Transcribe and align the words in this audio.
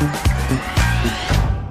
thank 0.00 0.24
you 0.24 0.29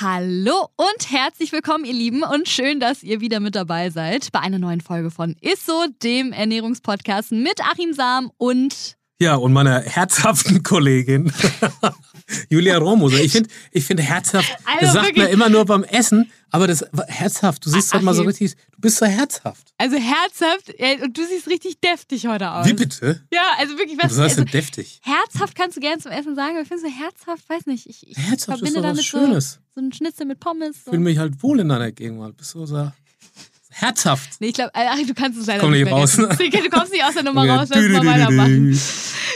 Hallo 0.00 0.68
und 0.76 1.10
herzlich 1.10 1.50
willkommen, 1.50 1.84
ihr 1.84 1.92
Lieben, 1.92 2.22
und 2.22 2.48
schön, 2.48 2.78
dass 2.78 3.02
ihr 3.02 3.20
wieder 3.20 3.40
mit 3.40 3.56
dabei 3.56 3.90
seid 3.90 4.30
bei 4.30 4.38
einer 4.38 4.60
neuen 4.60 4.80
Folge 4.80 5.10
von 5.10 5.34
Isso, 5.40 5.86
dem 6.04 6.32
Ernährungspodcast 6.32 7.32
mit 7.32 7.60
Achim 7.64 7.92
Sam 7.92 8.30
und 8.36 8.97
ja, 9.20 9.34
und 9.34 9.52
meiner 9.52 9.80
herzhaften 9.80 10.62
Kollegin 10.62 11.32
Julia 12.50 12.76
Romoser. 12.78 13.20
Ich 13.20 13.32
finde 13.32 13.48
ich 13.72 13.84
find 13.84 14.00
herzhaft, 14.00 14.50
also 14.64 14.80
das 14.80 14.92
sagt 14.92 15.06
wirklich. 15.06 15.24
man 15.24 15.32
immer 15.32 15.48
nur 15.48 15.64
beim 15.64 15.82
Essen, 15.84 16.30
aber 16.50 16.66
das 16.66 16.84
herzhaft, 17.06 17.64
du 17.64 17.70
siehst 17.70 17.92
halt 17.92 18.02
mal 18.02 18.14
so 18.14 18.22
richtig, 18.22 18.54
du 18.54 18.80
bist 18.80 18.98
so 18.98 19.06
herzhaft. 19.06 19.72
Also 19.78 19.96
herzhaft, 19.96 20.74
und 21.02 21.16
du 21.16 21.26
siehst 21.26 21.48
richtig 21.48 21.80
deftig 21.80 22.26
heute 22.26 22.50
aus. 22.50 22.66
Wie 22.66 22.74
bitte? 22.74 23.20
Ja, 23.32 23.52
also 23.58 23.76
wirklich, 23.78 23.98
was 23.98 24.12
Was 24.12 24.18
heißt 24.18 24.20
also, 24.20 24.44
denn 24.44 24.52
deftig? 24.52 25.00
Herzhaft 25.02 25.54
kannst 25.54 25.76
du 25.76 25.80
gerne 25.80 26.02
zum 26.02 26.12
Essen 26.12 26.34
sagen, 26.34 26.52
aber 26.52 26.62
ich 26.62 26.68
finde 26.68 26.82
so 26.82 26.90
herzhaft, 26.90 27.48
weiß 27.48 27.66
nicht, 27.66 27.86
ich, 27.86 28.06
ich 28.06 28.16
herzhaft 28.16 28.58
verbinde 28.58 28.68
ist 28.68 28.76
doch 28.76 28.82
damit 28.82 28.98
was 28.98 29.04
Schönes. 29.04 29.52
So, 29.52 29.80
so 29.80 29.86
ein 29.86 29.92
Schnitzel 29.92 30.26
mit 30.26 30.40
Pommes. 30.40 30.76
Ich 30.76 30.82
fühle 30.84 30.98
mich 30.98 31.18
halt 31.18 31.42
wohl 31.42 31.60
in 31.60 31.68
deiner 31.68 31.92
Gegenwart. 31.92 32.36
Bist 32.36 32.54
du 32.54 32.66
so 32.66 32.92
herzhaft. 33.80 34.40
Nee, 34.40 34.48
ich 34.48 34.54
glaube, 34.54 34.72
du 35.06 35.14
kannst 35.14 35.38
es 35.38 35.46
leider 35.46 35.60
Komm 35.60 35.72
nicht 35.72 35.84
mehr 35.84 35.92
raus. 35.92 36.16
Du 36.16 36.26
kommst 36.70 36.92
nicht 36.92 37.04
aus 37.04 37.14
der 37.14 37.22
Nummer 37.22 37.48
raus, 37.48 37.68
lass 37.70 37.88
mal 37.88 38.06
weitermachen. 38.06 38.80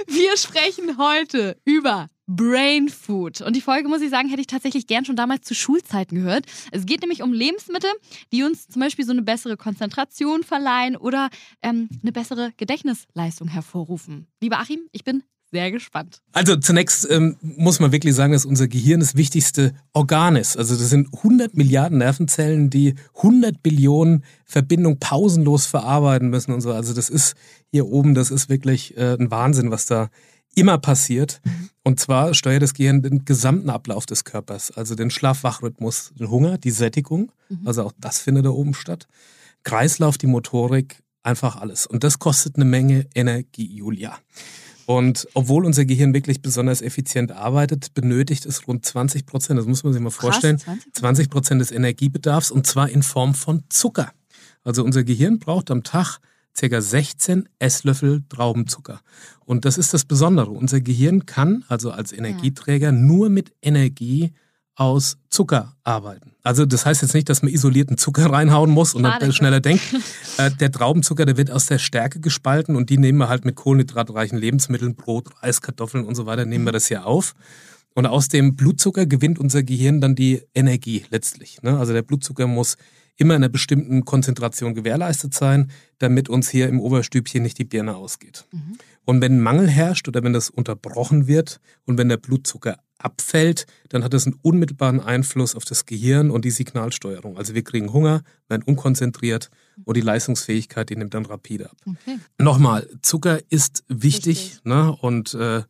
Wir 0.06 0.36
sprechen 0.36 0.98
heute 0.98 1.56
über 1.64 2.08
Brain 2.26 2.88
Food. 2.88 3.40
Und 3.40 3.56
die 3.56 3.60
Folge, 3.60 3.88
muss 3.88 4.00
ich 4.00 4.10
sagen, 4.10 4.28
hätte 4.28 4.40
ich 4.40 4.46
tatsächlich 4.46 4.86
gern 4.86 5.04
schon 5.04 5.16
damals 5.16 5.46
zu 5.46 5.54
Schulzeiten 5.54 6.16
gehört. 6.16 6.46
Es 6.70 6.86
geht 6.86 7.00
nämlich 7.00 7.22
um 7.22 7.32
Lebensmittel, 7.32 7.90
die 8.32 8.42
uns 8.42 8.68
zum 8.68 8.80
Beispiel 8.80 9.04
so 9.04 9.12
eine 9.12 9.22
bessere 9.22 9.56
Konzentration 9.56 10.42
verleihen 10.42 10.96
oder 10.96 11.28
ähm, 11.62 11.88
eine 12.02 12.12
bessere 12.12 12.52
Gedächtnisleistung 12.56 13.48
hervorrufen. 13.48 14.28
Lieber 14.40 14.58
Achim, 14.60 14.80
ich 14.92 15.04
bin 15.04 15.22
sehr 15.52 15.70
gespannt. 15.70 16.22
Also 16.32 16.56
zunächst 16.56 17.08
ähm, 17.10 17.36
muss 17.42 17.78
man 17.78 17.92
wirklich 17.92 18.14
sagen, 18.14 18.32
dass 18.32 18.46
unser 18.46 18.68
Gehirn 18.68 19.00
das 19.00 19.14
wichtigste 19.16 19.74
Organ 19.92 20.34
ist. 20.34 20.56
Also 20.56 20.74
das 20.74 20.88
sind 20.88 21.08
100 21.14 21.54
Milliarden 21.54 21.98
Nervenzellen, 21.98 22.70
die 22.70 22.94
100 23.16 23.62
Billionen 23.62 24.24
Verbindungen 24.46 24.98
pausenlos 24.98 25.66
verarbeiten 25.66 26.30
müssen 26.30 26.52
und 26.52 26.62
so. 26.62 26.72
Also 26.72 26.94
das 26.94 27.10
ist 27.10 27.34
hier 27.70 27.86
oben, 27.86 28.14
das 28.14 28.30
ist 28.30 28.48
wirklich 28.48 28.96
äh, 28.96 29.14
ein 29.14 29.30
Wahnsinn, 29.30 29.70
was 29.70 29.86
da 29.86 30.08
immer 30.54 30.78
passiert. 30.78 31.42
Und 31.84 32.00
zwar 32.00 32.32
steuert 32.34 32.62
das 32.62 32.74
Gehirn 32.74 33.02
den 33.02 33.24
gesamten 33.24 33.70
Ablauf 33.70 34.06
des 34.06 34.24
Körpers, 34.24 34.70
also 34.70 34.94
den 34.94 35.10
Schlaf-Wach-Rhythmus, 35.10 36.12
den 36.18 36.30
Hunger, 36.30 36.58
die 36.58 36.70
Sättigung, 36.70 37.32
mhm. 37.48 37.66
also 37.66 37.84
auch 37.84 37.92
das 37.98 38.18
findet 38.18 38.46
da 38.46 38.50
oben 38.50 38.74
statt. 38.74 39.06
Kreislauf, 39.64 40.18
die 40.18 40.26
Motorik, 40.26 41.02
einfach 41.22 41.56
alles. 41.56 41.86
Und 41.86 42.04
das 42.04 42.18
kostet 42.18 42.56
eine 42.56 42.64
Menge 42.64 43.06
Energie, 43.14 43.76
Julia. 43.76 44.18
Und 44.86 45.28
obwohl 45.34 45.64
unser 45.64 45.84
Gehirn 45.84 46.14
wirklich 46.14 46.42
besonders 46.42 46.82
effizient 46.82 47.32
arbeitet, 47.32 47.94
benötigt 47.94 48.46
es 48.46 48.66
rund 48.66 48.84
20 48.84 49.26
Prozent, 49.26 49.58
das 49.58 49.66
muss 49.66 49.84
man 49.84 49.92
sich 49.92 50.02
mal 50.02 50.10
vorstellen, 50.10 50.58
Krass, 50.58 50.78
20 50.94 51.30
Prozent 51.30 51.60
des 51.60 51.70
Energiebedarfs 51.70 52.50
und 52.50 52.66
zwar 52.66 52.88
in 52.88 53.02
Form 53.02 53.34
von 53.34 53.64
Zucker. 53.68 54.12
Also 54.64 54.84
unser 54.84 55.04
Gehirn 55.04 55.38
braucht 55.38 55.70
am 55.70 55.82
Tag 55.82 56.18
ca. 56.58 56.80
16 56.80 57.48
Esslöffel 57.58 58.24
Traubenzucker. 58.28 59.00
Und 59.44 59.64
das 59.64 59.78
ist 59.78 59.94
das 59.94 60.04
Besondere. 60.04 60.50
Unser 60.50 60.80
Gehirn 60.80 61.26
kann 61.26 61.64
also 61.68 61.90
als 61.90 62.12
Energieträger 62.12 62.92
nur 62.92 63.30
mit 63.30 63.52
Energie 63.62 64.32
aus 64.74 65.18
Zucker 65.28 65.76
arbeiten. 65.84 66.32
Also 66.42 66.64
das 66.64 66.86
heißt 66.86 67.02
jetzt 67.02 67.14
nicht, 67.14 67.28
dass 67.28 67.42
man 67.42 67.52
isolierten 67.52 67.98
Zucker 67.98 68.26
reinhauen 68.26 68.70
muss 68.70 68.94
und 68.94 69.02
dann 69.02 69.32
schneller 69.32 69.60
denkt. 69.60 69.82
Äh, 70.38 70.50
der 70.50 70.72
Traubenzucker, 70.72 71.26
der 71.26 71.36
wird 71.36 71.50
aus 71.50 71.66
der 71.66 71.78
Stärke 71.78 72.18
gespalten 72.18 72.74
und 72.74 72.88
die 72.88 72.96
nehmen 72.96 73.18
wir 73.18 73.28
halt 73.28 73.44
mit 73.44 73.54
kohlenhydratreichen 73.54 74.38
Lebensmitteln, 74.38 74.94
Brot, 74.94 75.28
Reis, 75.42 75.60
Kartoffeln 75.60 76.06
und 76.06 76.14
so 76.14 76.24
weiter, 76.24 76.46
nehmen 76.46 76.64
wir 76.64 76.72
das 76.72 76.86
hier 76.86 77.04
auf. 77.04 77.34
Und 77.94 78.06
aus 78.06 78.28
dem 78.28 78.56
Blutzucker 78.56 79.04
gewinnt 79.04 79.38
unser 79.38 79.62
Gehirn 79.62 80.00
dann 80.00 80.14
die 80.14 80.42
Energie 80.54 81.04
letztlich. 81.10 81.60
Ne? 81.60 81.78
Also 81.78 81.92
der 81.92 82.00
Blutzucker 82.00 82.46
muss 82.46 82.78
immer 83.16 83.34
in 83.34 83.42
einer 83.42 83.50
bestimmten 83.50 84.04
Konzentration 84.04 84.74
gewährleistet 84.74 85.34
sein, 85.34 85.70
damit 85.98 86.28
uns 86.28 86.48
hier 86.48 86.68
im 86.68 86.80
Oberstübchen 86.80 87.42
nicht 87.42 87.58
die 87.58 87.64
Birne 87.64 87.94
ausgeht. 87.94 88.46
Mhm. 88.52 88.78
Und 89.04 89.20
wenn 89.20 89.40
Mangel 89.40 89.68
herrscht 89.68 90.08
oder 90.08 90.22
wenn 90.22 90.32
das 90.32 90.48
unterbrochen 90.48 91.26
wird 91.26 91.60
und 91.84 91.98
wenn 91.98 92.08
der 92.08 92.16
Blutzucker 92.16 92.78
abfällt, 93.04 93.66
dann 93.88 94.04
hat 94.04 94.14
das 94.14 94.26
einen 94.26 94.38
unmittelbaren 94.42 95.00
Einfluss 95.00 95.54
auf 95.54 95.64
das 95.64 95.86
Gehirn 95.86 96.30
und 96.30 96.44
die 96.44 96.50
Signalsteuerung. 96.50 97.36
Also 97.36 97.54
wir 97.54 97.62
kriegen 97.62 97.92
Hunger, 97.92 98.22
werden 98.48 98.62
unkonzentriert 98.62 99.50
und 99.84 99.96
die 99.96 100.00
Leistungsfähigkeit, 100.00 100.90
die 100.90 100.96
nimmt 100.96 101.14
dann 101.14 101.26
rapide 101.26 101.70
ab. 101.70 101.76
Okay. 101.86 102.18
Nochmal, 102.38 102.88
Zucker 103.02 103.40
ist 103.50 103.84
wichtig, 103.88 104.26
wichtig. 104.26 104.64
Ne? 104.64 104.96
und 105.00 105.34
äh, 105.34 105.62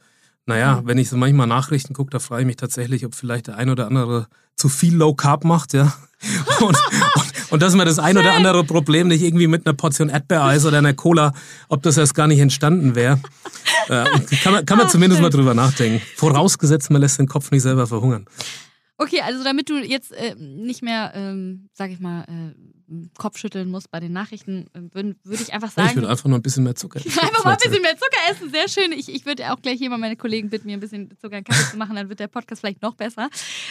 naja, 0.47 0.82
wenn 0.84 0.98
ich 0.98 1.08
so 1.08 1.16
manchmal 1.16 1.47
Nachrichten 1.47 1.94
gucke, 1.94 2.10
da 2.10 2.19
frage 2.19 2.42
ich 2.42 2.47
mich 2.47 2.56
tatsächlich, 2.56 3.06
ob 3.06 3.14
vielleicht 3.14 3.47
der 3.47 3.56
ein 3.56 3.70
oder 3.70 3.86
andere 3.86 4.26
zu 4.56 4.69
viel 4.69 4.94
Low 4.94 5.14
Carb 5.14 5.44
macht, 5.44 5.72
ja. 5.72 5.92
Und, 6.60 6.78
und, 7.16 7.32
und 7.50 7.62
dass 7.62 7.75
man 7.75 7.84
das 7.84 7.98
ein 7.98 8.16
oder 8.16 8.34
andere 8.34 8.62
Problem 8.62 9.08
nicht 9.08 9.22
irgendwie 9.22 9.48
mit 9.48 9.66
einer 9.66 9.75
Portion 9.75 10.08
Erdbeereis 10.08 10.64
oder 10.64 10.78
einer 10.78 10.94
Cola, 10.94 11.32
ob 11.69 11.82
das 11.82 11.97
erst 11.97 12.14
gar 12.14 12.28
nicht 12.28 12.38
entstanden 12.38 12.94
wäre. 12.94 13.19
Äh, 13.88 14.04
kann 14.42 14.52
man, 14.52 14.64
kann 14.64 14.78
man 14.78 14.88
zumindest 14.88 15.20
mal 15.20 15.31
drüber 15.31 15.52
nachdenken. 15.54 16.00
Vorausgesetzt, 16.14 16.92
man 16.92 17.00
lässt 17.02 17.19
den 17.19 17.26
Kopf 17.26 17.50
nicht 17.50 17.62
selber 17.62 17.88
verhungern. 17.88 18.26
Okay, 18.98 19.20
also 19.20 19.42
damit 19.42 19.69
du 19.69 19.78
jetzt 19.78 20.12
äh, 20.12 20.36
nicht 20.36 20.82
mehr, 20.82 21.10
ähm, 21.16 21.69
sag 21.72 21.91
ich 21.91 21.98
mal, 21.98 22.22
äh, 22.22 22.54
Kopfschütteln 23.16 23.70
musst 23.70 23.91
bei 23.91 24.00
den 24.00 24.12
Nachrichten, 24.12 24.66
äh, 24.75 24.80
würde 24.92 25.16
würd 25.25 25.41
ich 25.41 25.53
einfach 25.53 25.70
sagen. 25.70 25.88
Ich 25.91 25.97
würde 25.97 26.08
einfach 26.08 26.28
nur 26.28 26.38
ein 26.38 26.42
bisschen 26.42 26.64
mehr 26.64 26.75
Zucker 26.75 26.98
essen. 27.04 27.19
einfach 27.19 27.44
mal 27.44 27.53
ein 27.53 27.58
bisschen 27.62 27.82
mehr 27.82 27.97
Zucker 27.97 28.30
essen, 28.30 28.50
sehr 28.50 28.69
schön. 28.69 28.92
Ich, 28.92 29.08
ich 29.08 29.26
würde 29.26 29.53
auch 29.53 29.60
gleich 29.60 29.78
hier 29.78 29.91
mal 29.91 29.98
meine 29.98 30.16
Kollegen 30.16 30.50
bitten, 30.50 30.66
mir 30.66 30.76
ein 30.76 30.80
bisschen 30.80 31.10
Zucker 31.20 31.38
in 31.38 31.44
Kaffee 31.44 31.70
zu 31.70 31.76
machen, 31.76 31.97
dann 31.97 32.08
wird 32.08 32.20
der 32.20 32.28
Podcast 32.28 32.60
vielleicht 32.60 32.82
noch 32.82 32.94
besser. 32.94 33.28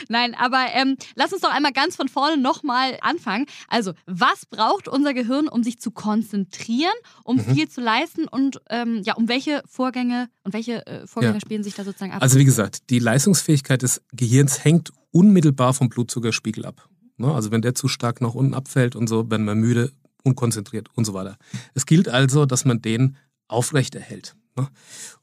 Nein, 0.09 0.35
aber 0.35 0.65
ähm, 0.73 0.97
lass 1.15 1.33
uns 1.33 1.41
doch 1.41 1.53
einmal 1.53 1.71
ganz 1.71 1.95
von 1.95 2.07
vorne 2.07 2.41
nochmal 2.41 2.97
anfangen. 3.01 3.45
Also, 3.67 3.93
was 4.05 4.45
braucht 4.45 4.87
unser 4.87 5.13
Gehirn, 5.13 5.47
um 5.47 5.63
sich 5.63 5.79
zu 5.79 5.91
konzentrieren, 5.91 6.93
um 7.23 7.37
mhm. 7.37 7.55
viel 7.55 7.69
zu 7.69 7.81
leisten 7.81 8.27
und 8.27 8.61
ähm, 8.69 9.01
ja, 9.03 9.15
um 9.15 9.27
welche 9.27 9.63
Vorgänge 9.67 10.29
und 10.43 10.53
welche 10.53 10.85
äh, 10.85 11.07
Vorgänge 11.07 11.35
ja. 11.35 11.41
spielen 11.41 11.63
sich 11.63 11.75
da 11.75 11.83
sozusagen 11.83 12.11
ab? 12.11 12.21
Also, 12.21 12.39
wie 12.39 12.45
gesagt, 12.45 12.89
die 12.89 12.99
Leistungsfähigkeit 12.99 13.81
des 13.81 14.01
Gehirns 14.13 14.63
hängt 14.63 14.91
unmittelbar 15.11 15.73
vom 15.73 15.89
Blutzuckerspiegel 15.89 16.65
ab. 16.65 16.87
Ne? 17.21 17.33
Also 17.33 17.51
wenn 17.51 17.61
der 17.61 17.75
zu 17.75 17.87
stark 17.87 18.21
nach 18.21 18.33
unten 18.33 18.53
abfällt 18.53 18.95
und 18.95 19.07
so, 19.07 19.29
werden 19.29 19.45
wir 19.45 19.55
müde, 19.55 19.91
unkonzentriert 20.23 20.89
und 20.95 21.05
so 21.05 21.13
weiter. 21.13 21.37
Es 21.73 21.85
gilt 21.85 22.09
also, 22.09 22.45
dass 22.45 22.65
man 22.65 22.81
den 22.81 23.15
aufrechterhält. 23.47 24.35
Ne? 24.57 24.67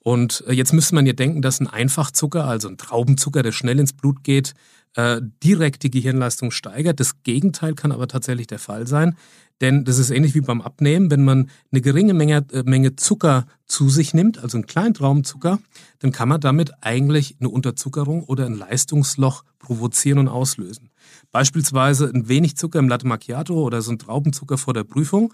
Und 0.00 0.45
äh, 0.47 0.53
jetzt 0.53 0.73
müsste 0.73 0.95
man 0.95 1.06
ja 1.06 1.12
denken, 1.12 1.43
dass 1.43 1.61
ein 1.61 1.67
Einfachzucker, 1.67 2.45
also 2.45 2.69
ein 2.69 2.79
Traubenzucker, 2.79 3.43
der 3.43 3.53
schnell 3.53 3.79
ins 3.79 3.93
Blut 3.93 4.25
geht, 4.25 4.55
äh, 4.97 5.21
direkt 5.45 5.83
die 5.83 5.91
Gehirnleistung 5.91 6.50
steigert. 6.50 6.99
Das 7.00 7.23
Gegenteil 7.23 7.75
kann 7.75 7.93
aber 7.93 8.09
tatsächlich 8.09 8.47
der 8.47 8.59
Fall 8.59 8.87
sein. 8.87 9.17
Denn 9.61 9.85
das 9.85 9.99
ist 9.99 10.11
ähnlich 10.11 10.35
wie 10.35 10.41
beim 10.41 10.61
Abnehmen. 10.61 11.11
Wenn 11.11 11.25
man 11.25 11.50
eine 11.73 11.81
geringe 11.81 12.15
Menge, 12.15 12.47
äh, 12.53 12.62
Menge 12.65 12.97
Zucker 12.97 13.47
zu 13.67 13.89
sich 13.89 14.15
nimmt, 14.15 14.39
also 14.39 14.56
einen 14.56 14.67
kleinen 14.67 14.95
Traubenzucker, 14.95 15.59
dann 15.99 16.12
kann 16.12 16.29
man 16.29 16.41
damit 16.41 16.73
eigentlich 16.83 17.37
eine 17.41 17.49
Unterzuckerung 17.49 18.23
oder 18.25 18.47
ein 18.47 18.55
Leistungsloch 18.55 19.45
provozieren 19.59 20.19
und 20.19 20.29
auslösen. 20.29 20.91
Beispielsweise 21.32 22.11
ein 22.12 22.29
wenig 22.29 22.56
Zucker 22.56 22.79
im 22.79 22.88
Latte 22.88 23.06
Macchiato 23.06 23.55
oder 23.55 23.82
so 23.82 23.93
ein 23.93 23.99
Traubenzucker 23.99 24.59
vor 24.59 24.75
der 24.75 24.85
Prüfung 24.85 25.32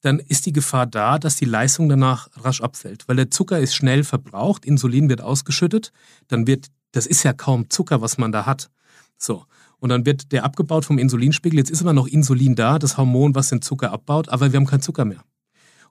dann 0.00 0.18
ist 0.18 0.46
die 0.46 0.52
Gefahr 0.52 0.86
da, 0.86 1.18
dass 1.18 1.36
die 1.36 1.44
Leistung 1.44 1.88
danach 1.88 2.28
rasch 2.36 2.60
abfällt, 2.60 3.06
weil 3.06 3.16
der 3.16 3.30
Zucker 3.30 3.58
ist 3.58 3.74
schnell 3.74 4.04
verbraucht, 4.04 4.64
Insulin 4.64 5.08
wird 5.08 5.20
ausgeschüttet, 5.20 5.92
dann 6.28 6.46
wird, 6.46 6.68
das 6.92 7.06
ist 7.06 7.22
ja 7.22 7.32
kaum 7.32 7.68
Zucker, 7.70 8.00
was 8.00 8.18
man 8.18 8.32
da 8.32 8.46
hat. 8.46 8.70
So. 9.18 9.44
Und 9.78 9.90
dann 9.90 10.04
wird 10.04 10.32
der 10.32 10.44
abgebaut 10.44 10.84
vom 10.84 10.98
Insulinspiegel. 10.98 11.58
Jetzt 11.58 11.70
ist 11.70 11.80
immer 11.80 11.94
noch 11.94 12.06
Insulin 12.06 12.54
da, 12.54 12.78
das 12.78 12.98
Hormon, 12.98 13.34
was 13.34 13.48
den 13.48 13.62
Zucker 13.62 13.92
abbaut, 13.92 14.28
aber 14.28 14.52
wir 14.52 14.58
haben 14.58 14.66
keinen 14.66 14.82
Zucker 14.82 15.04
mehr. 15.04 15.24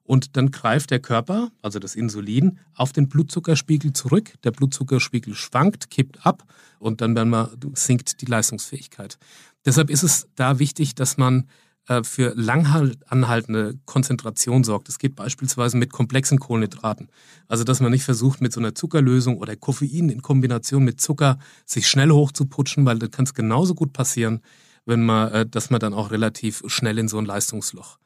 Und 0.04 0.38
dann 0.38 0.52
greift 0.52 0.92
der 0.92 1.00
Körper, 1.00 1.52
also 1.62 1.80
das 1.80 1.96
Insulin, 1.96 2.60
auf 2.74 2.92
den 2.92 3.10
Blutzuckerspiegel 3.10 3.94
zurück. 3.94 4.34
Der 4.44 4.52
Blutzuckerspiegel 4.52 5.36
schwankt, 5.36 5.92
kippt 5.92 6.26
ab 6.26 6.44
und 6.80 7.02
dann 7.02 7.14
wir, 7.30 7.52
sinkt 7.74 8.22
die 8.22 8.26
Leistungsfähigkeit. 8.26 9.18
Deshalb 9.66 9.90
ist 9.90 10.04
es 10.04 10.28
da 10.36 10.60
wichtig, 10.60 10.96
dass 10.96 11.18
man 11.18 11.48
äh, 11.90 12.04
für 12.04 12.34
lang 12.36 12.94
anhaltende 13.08 13.80
Konzentration 13.86 14.64
sorgt. 14.64 14.88
Das 14.88 15.00
geht 15.00 15.16
beispielsweise 15.16 15.76
mit 15.76 15.92
komplexen 15.92 16.40
Kohlenhydraten. 16.40 17.10
Also 17.48 17.64
dass 17.64 17.80
man 17.80 17.92
nicht 17.92 18.04
versucht, 18.04 18.42
mit 18.42 18.54
so 18.54 18.60
einer 18.60 18.76
Zuckerlösung 18.76 19.38
oder 19.38 19.56
Koffein 19.56 20.10
in 20.10 20.22
Kombination 20.22 20.84
mit 20.84 21.02
Zucker 21.02 21.40
sich 21.66 21.88
schnell 21.88 22.12
hochzuputschen, 22.12 22.86
weil 22.86 23.00
das 23.00 23.10
kann 23.10 23.26
es 23.26 23.34
genauso 23.34 23.74
gut 23.74 23.92
passieren, 23.92 24.42
wenn 24.86 25.04
man, 25.04 25.32
äh, 25.32 25.46
dass 25.46 25.72
man 25.72 25.80
dann 25.80 25.94
auch 25.94 26.12
relativ 26.12 26.64
schnell 26.68 27.00
in 27.00 27.08
so 27.08 27.18
ein 27.18 27.26
Leistungsloch 27.26 27.98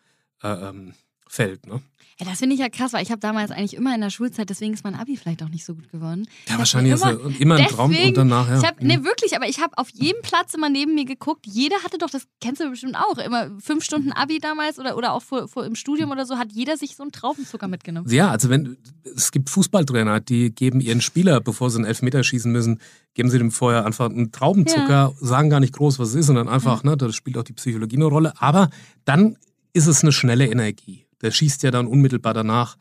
äh, 0.42 0.70
ähm, 0.70 0.94
fällt. 1.34 1.66
Ne? 1.68 1.82
Ja, 2.20 2.28
das 2.28 2.40
finde 2.40 2.54
ich 2.54 2.62
ja 2.62 2.70
krass, 2.70 2.94
weil 2.94 3.02
ich 3.02 3.10
habe 3.10 3.20
damals 3.20 3.50
eigentlich 3.50 3.74
immer 3.74 3.94
in 3.96 4.02
der 4.02 4.12
Schulzeit, 4.12 4.50
deswegen 4.50 4.74
ist 4.74 4.84
mein 4.84 4.94
Abi 4.94 5.18
vielleicht 5.18 5.42
auch 5.42 5.50
nicht 5.50 5.66
so 5.66 5.74
gut 5.74 5.90
geworden. 5.92 6.28
Ja, 6.48 6.60
wahrscheinlich 6.60 6.94
immer, 6.94 7.12
ist 7.12 7.40
immer 7.40 7.56
ein 7.56 7.68
Traum 7.68 7.96
und 7.96 8.18
danach, 8.18 8.48
ja. 8.50 8.60
Ich 8.60 8.64
hab, 8.64 8.82
nee, 8.82 9.04
wirklich, 9.04 9.36
aber 9.36 9.48
ich 9.48 9.60
habe 9.60 9.76
auf 9.78 9.90
jedem 9.90 10.22
Platz 10.22 10.54
immer 10.54 10.70
neben 10.70 10.94
mir 10.94 11.06
geguckt. 11.06 11.48
Jeder 11.48 11.78
hatte 11.84 11.98
doch, 11.98 12.12
das 12.12 12.28
kennst 12.40 12.62
du 12.62 12.70
bestimmt 12.70 12.96
auch, 12.96 13.18
immer 13.18 13.50
fünf 13.60 13.84
Stunden 13.84 14.12
Abi 14.12 14.40
damals 14.40 14.78
oder, 14.78 14.96
oder 14.96 15.14
auch 15.14 15.24
vor, 15.24 15.48
vor 15.48 15.66
im 15.66 15.74
Studium 15.74 16.12
oder 16.12 16.28
so, 16.28 16.38
hat 16.38 16.52
jeder 16.52 16.78
sich 16.78 16.96
so 16.96 17.02
einen 17.02 17.12
Traubenzucker 17.12 17.68
mitgenommen. 17.68 18.08
Ja, 18.10 18.30
also 18.30 18.50
wenn, 18.50 18.78
es 19.16 19.32
gibt 19.32 19.50
Fußballtrainer, 19.50 20.20
die 20.20 20.54
geben 20.54 20.82
ihren 20.82 21.02
Spieler, 21.02 21.42
bevor 21.42 21.72
sie 21.72 21.78
einen 21.78 21.86
Elfmeter 21.86 22.24
schießen 22.24 22.52
müssen, 22.52 22.80
geben 23.16 23.32
sie 23.32 23.40
dem 23.40 23.52
vorher 23.52 23.88
einfach 23.88 24.10
einen 24.10 24.32
Traubenzucker, 24.32 24.88
ja. 24.90 25.14
sagen 25.20 25.50
gar 25.50 25.60
nicht 25.60 25.74
groß, 25.74 25.98
was 25.98 26.10
es 26.10 26.16
ist, 26.16 26.28
sondern 26.28 26.48
einfach, 26.48 26.84
ja. 26.84 26.92
ne, 26.92 26.98
das 26.98 27.16
spielt 27.16 27.38
auch 27.40 27.44
die 27.44 27.54
Psychologie 27.54 27.96
eine 27.96 28.06
Rolle. 28.06 28.34
Aber 28.38 28.70
dann 29.04 29.38
ist 29.74 29.88
es 29.88 30.04
eine 30.04 30.12
schnelle 30.12 30.46
Energie. 30.46 31.08
Der 31.24 31.32
schießt 31.32 31.64
ja 31.64 31.72
dann 31.72 31.88
unmittelbar 31.88 32.36
danach, 32.36 32.78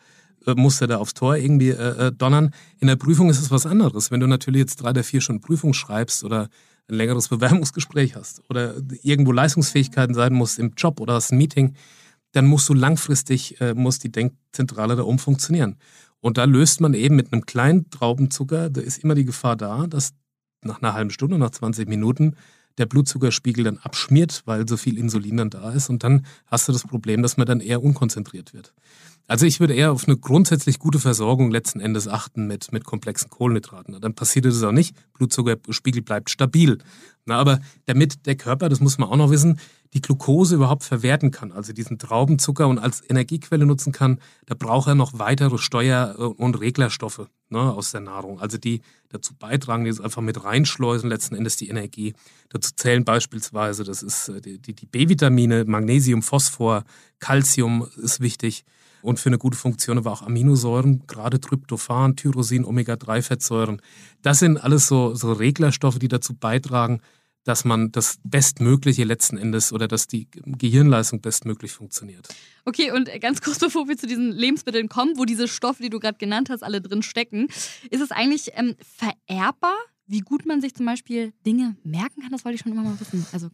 äh, 0.46 0.54
muss 0.54 0.80
er 0.80 0.88
da 0.88 0.98
aufs 0.98 1.14
Tor 1.14 1.36
irgendwie 1.36 1.70
äh, 1.70 2.08
äh, 2.08 2.12
donnern. 2.12 2.50
In 2.78 2.88
der 2.88 2.96
Prüfung 2.96 3.30
ist 3.30 3.40
es 3.40 3.50
was 3.50 3.64
anderes. 3.64 4.10
Wenn 4.10 4.20
du 4.20 4.26
natürlich 4.26 4.60
jetzt 4.60 4.76
drei 4.76 4.90
oder 4.90 5.04
vier 5.04 5.22
Stunden 5.22 5.40
Prüfung 5.40 5.72
schreibst 5.72 6.24
oder 6.24 6.48
ein 6.88 6.96
längeres 6.96 7.28
Bewerbungsgespräch 7.30 8.16
hast 8.16 8.42
oder 8.50 8.74
irgendwo 9.02 9.32
Leistungsfähigkeiten 9.32 10.14
sein 10.14 10.34
musst 10.34 10.58
im 10.58 10.74
Job 10.76 11.00
oder 11.00 11.14
hast 11.14 11.32
ein 11.32 11.38
Meeting, 11.38 11.74
dann 12.32 12.46
musst 12.46 12.68
du 12.68 12.74
langfristig, 12.74 13.60
äh, 13.60 13.74
muss 13.74 13.98
die 13.98 14.10
Denkzentrale 14.10 14.96
da 14.96 15.02
oben 15.02 15.18
funktionieren. 15.18 15.76
Und 16.20 16.38
da 16.38 16.44
löst 16.44 16.80
man 16.80 16.94
eben 16.94 17.16
mit 17.16 17.32
einem 17.32 17.46
kleinen 17.46 17.90
Traubenzucker, 17.90 18.70
da 18.70 18.80
ist 18.80 18.98
immer 18.98 19.14
die 19.14 19.24
Gefahr 19.24 19.56
da, 19.56 19.86
dass 19.86 20.12
nach 20.62 20.80
einer 20.80 20.94
halben 20.94 21.10
Stunde, 21.10 21.38
nach 21.38 21.50
20 21.50 21.88
Minuten 21.88 22.36
der 22.78 22.86
Blutzuckerspiegel 22.86 23.64
dann 23.64 23.78
abschmiert, 23.78 24.42
weil 24.46 24.66
so 24.68 24.76
viel 24.76 24.98
Insulin 24.98 25.36
dann 25.36 25.50
da 25.50 25.70
ist. 25.70 25.90
Und 25.90 26.04
dann 26.04 26.26
hast 26.46 26.68
du 26.68 26.72
das 26.72 26.82
Problem, 26.82 27.22
dass 27.22 27.36
man 27.36 27.46
dann 27.46 27.60
eher 27.60 27.82
unkonzentriert 27.82 28.54
wird. 28.54 28.72
Also 29.28 29.46
ich 29.46 29.60
würde 29.60 29.74
eher 29.74 29.92
auf 29.92 30.06
eine 30.06 30.16
grundsätzlich 30.16 30.78
gute 30.78 30.98
Versorgung 30.98 31.50
letzten 31.50 31.80
Endes 31.80 32.08
achten 32.08 32.46
mit, 32.46 32.72
mit 32.72 32.84
komplexen 32.84 33.30
Kohlenhydraten. 33.30 34.00
Dann 34.00 34.14
passiert 34.14 34.44
das 34.44 34.62
auch 34.62 34.72
nicht. 34.72 34.96
Blutzuckerspiegel 35.14 36.02
bleibt 36.02 36.30
stabil. 36.30 36.78
Na, 37.24 37.36
aber 37.36 37.60
damit 37.86 38.26
der 38.26 38.34
Körper, 38.34 38.68
das 38.68 38.80
muss 38.80 38.98
man 38.98 39.08
auch 39.08 39.16
noch 39.16 39.30
wissen, 39.30 39.60
die 39.94 40.00
Glucose 40.00 40.54
überhaupt 40.54 40.84
verwerten 40.84 41.30
kann, 41.30 41.52
also 41.52 41.72
diesen 41.72 41.98
Traubenzucker 41.98 42.66
und 42.66 42.78
als 42.78 43.02
Energiequelle 43.08 43.66
nutzen 43.66 43.92
kann, 43.92 44.18
da 44.46 44.54
braucht 44.54 44.88
er 44.88 44.94
noch 44.94 45.18
weitere 45.18 45.58
Steuer- 45.58 46.34
und 46.38 46.58
Reglerstoffe 46.60 47.28
ne, 47.50 47.72
aus 47.72 47.92
der 47.92 48.00
Nahrung. 48.00 48.40
Also 48.40 48.56
die 48.56 48.80
dazu 49.10 49.34
beitragen, 49.34 49.84
die 49.84 49.90
es 49.90 50.00
einfach 50.00 50.22
mit 50.22 50.42
reinschleusen, 50.42 51.10
letzten 51.10 51.34
Endes 51.34 51.56
die 51.56 51.68
Energie. 51.68 52.14
Dazu 52.48 52.70
zählen 52.74 53.04
beispielsweise, 53.04 53.84
das 53.84 54.02
ist 54.02 54.28
äh, 54.28 54.40
die, 54.40 54.58
die 54.58 54.86
B-Vitamine, 54.86 55.64
Magnesium, 55.66 56.22
Phosphor, 56.22 56.84
Calcium 57.20 57.86
ist 57.96 58.20
wichtig. 58.20 58.64
Und 59.02 59.18
für 59.18 59.28
eine 59.28 59.38
gute 59.38 59.58
Funktion 59.58 59.98
aber 59.98 60.12
auch 60.12 60.22
Aminosäuren, 60.22 61.06
gerade 61.08 61.40
Tryptophan, 61.40 62.14
Tyrosin, 62.14 62.64
Omega-3-Fettsäuren. 62.64 63.82
Das 64.22 64.38
sind 64.38 64.58
alles 64.58 64.86
so, 64.86 65.14
so 65.14 65.32
Reglerstoffe, 65.32 65.98
die 65.98 66.08
dazu 66.08 66.34
beitragen, 66.34 67.00
dass 67.44 67.64
man 67.64 67.90
das 67.90 68.18
Bestmögliche 68.22 69.04
letzten 69.04 69.36
Endes 69.36 69.72
oder 69.72 69.88
dass 69.88 70.06
die 70.06 70.28
Gehirnleistung 70.30 71.20
bestmöglich 71.20 71.72
funktioniert. 71.72 72.28
Okay, 72.64 72.92
und 72.92 73.08
ganz 73.20 73.40
kurz 73.40 73.58
bevor 73.58 73.88
wir 73.88 73.96
zu 73.96 74.06
diesen 74.06 74.32
Lebensmitteln 74.32 74.88
kommen, 74.88 75.16
wo 75.16 75.24
diese 75.24 75.48
Stoffe, 75.48 75.82
die 75.82 75.90
du 75.90 75.98
gerade 75.98 76.18
genannt 76.18 76.50
hast, 76.50 76.62
alle 76.62 76.80
drin 76.80 77.02
stecken, 77.02 77.48
ist 77.90 78.00
es 78.00 78.10
eigentlich 78.10 78.52
ähm, 78.54 78.76
vererbbar? 78.80 79.74
Wie 80.06 80.20
gut 80.20 80.46
man 80.46 80.60
sich 80.60 80.74
zum 80.74 80.86
Beispiel 80.86 81.32
Dinge 81.46 81.76
merken 81.84 82.22
kann, 82.22 82.32
das 82.32 82.44
wollte 82.44 82.56
ich 82.56 82.62
schon 82.62 82.72
immer 82.72 82.82
mal 82.82 83.00
wissen. 83.00 83.26
Also 83.32 83.50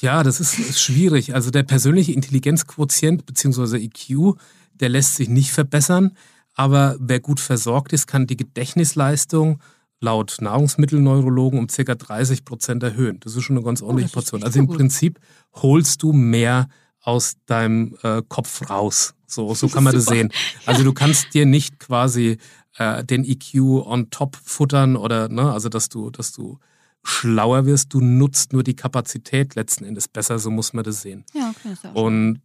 ja, 0.00 0.22
das 0.22 0.40
ist, 0.40 0.58
ist 0.58 0.80
schwierig. 0.80 1.34
Also 1.34 1.50
der 1.50 1.62
persönliche 1.62 2.12
Intelligenzquotient 2.12 3.26
bzw. 3.26 3.76
IQ, 3.76 4.38
der 4.74 4.88
lässt 4.88 5.16
sich 5.16 5.28
nicht 5.28 5.52
verbessern. 5.52 6.16
Aber 6.54 6.96
wer 7.00 7.20
gut 7.20 7.40
versorgt 7.40 7.92
ist, 7.92 8.06
kann 8.06 8.26
die 8.26 8.36
Gedächtnisleistung 8.36 9.60
laut 10.00 10.38
Nahrungsmittelneurologen 10.40 11.58
um 11.58 11.66
ca. 11.66 11.94
30 11.94 12.44
Prozent 12.44 12.82
erhöhen. 12.82 13.20
Das 13.20 13.36
ist 13.36 13.42
schon 13.42 13.56
eine 13.56 13.64
ganz 13.64 13.82
oh, 13.82 13.86
ordentliche 13.86 14.10
oh, 14.12 14.14
Portion. 14.14 14.42
Also 14.42 14.58
im 14.58 14.66
gut. 14.66 14.78
Prinzip 14.78 15.20
holst 15.54 16.02
du 16.02 16.12
mehr 16.12 16.68
aus 17.02 17.36
deinem 17.46 17.96
äh, 18.02 18.22
Kopf 18.28 18.68
raus. 18.70 19.14
So, 19.26 19.54
so 19.54 19.68
kann 19.68 19.84
man 19.84 19.94
das 19.94 20.06
sehen. 20.06 20.30
Also 20.66 20.84
du 20.84 20.92
kannst 20.92 21.34
dir 21.34 21.46
nicht 21.46 21.78
quasi 21.78 22.38
äh, 22.76 23.04
den 23.04 23.24
EQ 23.24 23.84
on 23.84 24.10
top 24.10 24.36
futtern 24.36 24.96
oder, 24.96 25.28
ne, 25.28 25.52
also 25.52 25.68
dass 25.68 25.88
du, 25.88 26.10
dass 26.10 26.32
du 26.32 26.58
schlauer 27.02 27.64
wirst, 27.64 27.94
du 27.94 28.00
nutzt 28.00 28.52
nur 28.52 28.62
die 28.62 28.76
Kapazität 28.76 29.54
letzten 29.54 29.84
Endes 29.84 30.06
besser, 30.06 30.38
so 30.38 30.50
muss 30.50 30.74
man 30.74 30.84
das 30.84 31.00
sehen. 31.00 31.24
Ja, 31.32 31.50
okay, 31.50 31.72
ist 31.72 31.84
ja 31.84 31.92
Und 31.92 32.40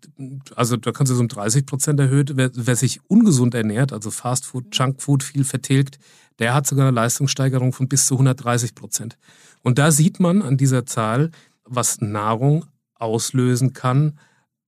also 0.55 0.77
da 0.77 0.91
kannst 0.91 1.11
du 1.11 1.15
so 1.15 1.21
um 1.21 1.27
30 1.27 1.65
Prozent 1.65 1.99
erhöht, 1.99 2.37
wer, 2.37 2.51
wer, 2.53 2.75
sich 2.75 3.01
ungesund 3.07 3.53
ernährt, 3.53 3.91
also 3.91 4.11
Fastfood, 4.11 4.67
Junkfood 4.71 5.23
viel 5.23 5.43
vertilgt, 5.43 5.99
der 6.39 6.53
hat 6.53 6.67
sogar 6.67 6.87
eine 6.87 6.95
Leistungssteigerung 6.95 7.73
von 7.73 7.87
bis 7.87 8.05
zu 8.05 8.15
130 8.15 8.75
Prozent. 8.75 9.17
Und 9.61 9.77
da 9.77 9.91
sieht 9.91 10.19
man 10.19 10.41
an 10.41 10.57
dieser 10.57 10.85
Zahl, 10.85 11.31
was 11.63 12.01
Nahrung 12.01 12.65
auslösen 12.95 13.73
kann 13.73 14.19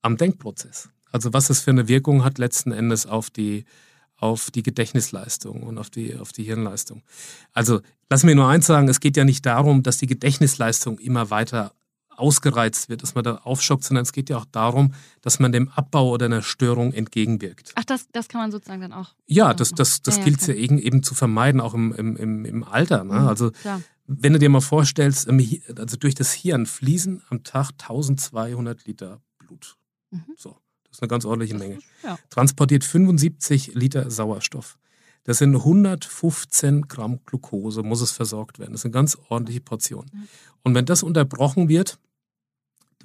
am 0.02 0.18
Denkprozess. 0.18 0.90
Also 1.12 1.34
was 1.34 1.50
es 1.50 1.62
für 1.62 1.72
eine 1.72 1.88
Wirkung 1.88 2.24
hat 2.24 2.38
letzten 2.38 2.72
Endes 2.72 3.06
auf 3.06 3.30
die, 3.30 3.66
auf 4.18 4.52
die 4.52 4.64
Gedächtnisleistung 4.64 5.64
und 5.64 5.78
auf 5.78 5.90
die, 5.90 6.16
auf 6.16 6.32
die 6.32 6.44
Hirnleistung. 6.44 7.04
Also 7.54 7.82
lass 8.10 8.24
mir 8.24 8.36
nur 8.36 8.48
eins 8.48 8.68
sagen, 8.68 8.88
es 8.90 9.00
geht 9.00 9.18
ja 9.18 9.24
nicht 9.24 9.46
darum, 9.46 9.84
dass 9.84 9.98
die 9.98 10.08
Gedächtnisleistung 10.08 11.00
immer 11.00 11.30
weiter 11.30 11.74
ausgereizt 12.18 12.90
wird, 12.90 13.04
dass 13.04 13.16
man 13.16 13.24
da 13.24 13.36
aufschockt, 13.38 13.84
sondern 13.84 14.04
es 14.04 14.12
geht 14.12 14.30
ja 14.30 14.38
auch 14.38 14.46
darum, 14.46 14.94
dass 15.22 15.40
man 15.40 15.52
dem 15.52 15.70
Abbau 15.70 16.10
oder 16.10 16.26
einer 16.26 16.42
Störung 16.42 16.94
entgegenwirkt. 16.94 17.72
Ach, 17.76 17.86
das, 17.86 18.08
das 18.12 18.28
kann 18.28 18.42
man 18.42 18.52
sozusagen 18.52 18.82
dann 18.82 18.94
auch. 18.94 19.14
Ja, 19.26 19.54
das, 19.54 19.72
das, 19.72 20.02
das 20.02 20.18
ja, 20.18 20.24
gilt 20.24 20.46
ja, 20.48 20.54
eben, 20.54 20.78
eben 20.78 21.04
zu 21.04 21.16
vermeiden, 21.16 21.62
auch 21.62 21.74
im, 21.74 21.94
im, 21.94 22.46
im 22.46 22.64
Alter. 22.64 23.04
Ne? 23.04 23.20
Mhm, 23.20 23.28
also 23.28 23.52
klar. 23.52 23.82
wenn 24.06 24.34
du 24.34 24.40
dir 24.40 24.50
mal 24.50 24.62
vorstellst, 24.62 25.30
also 25.30 25.98
durch 25.98 26.16
das 26.16 26.34
Hirn 26.34 26.66
fließen 26.66 27.24
am 27.30 27.44
Tag 27.44 27.72
1200 27.80 28.86
Liter 28.86 29.22
Blut. 29.38 29.78
Mhm. 30.12 30.24
So, 30.36 30.58
das 30.84 30.98
ist 30.98 31.02
eine 31.02 31.10
ganz 31.10 31.26
ordentliche 31.26 31.56
Menge. 31.56 31.80
Ja. 32.04 32.18
Transportiert 32.30 32.84
75 32.84 33.74
Liter 33.76 34.10
Sauerstoff. 34.10 34.78
Das 35.28 35.40
sind 35.40 35.54
115 35.56 36.88
Gramm 36.88 37.20
Glucose, 37.26 37.84
muss 37.84 38.00
es 38.00 38.12
versorgt 38.12 38.60
werden. 38.60 38.72
Das 38.72 38.84
sind 38.84 38.94
ganz 38.94 39.18
ordentliche 39.28 39.60
Portionen. 39.60 40.10
Mhm. 40.14 40.28
Und 40.64 40.74
wenn 40.74 40.86
das 40.86 41.04
unterbrochen 41.04 41.68
wird, 41.68 42.00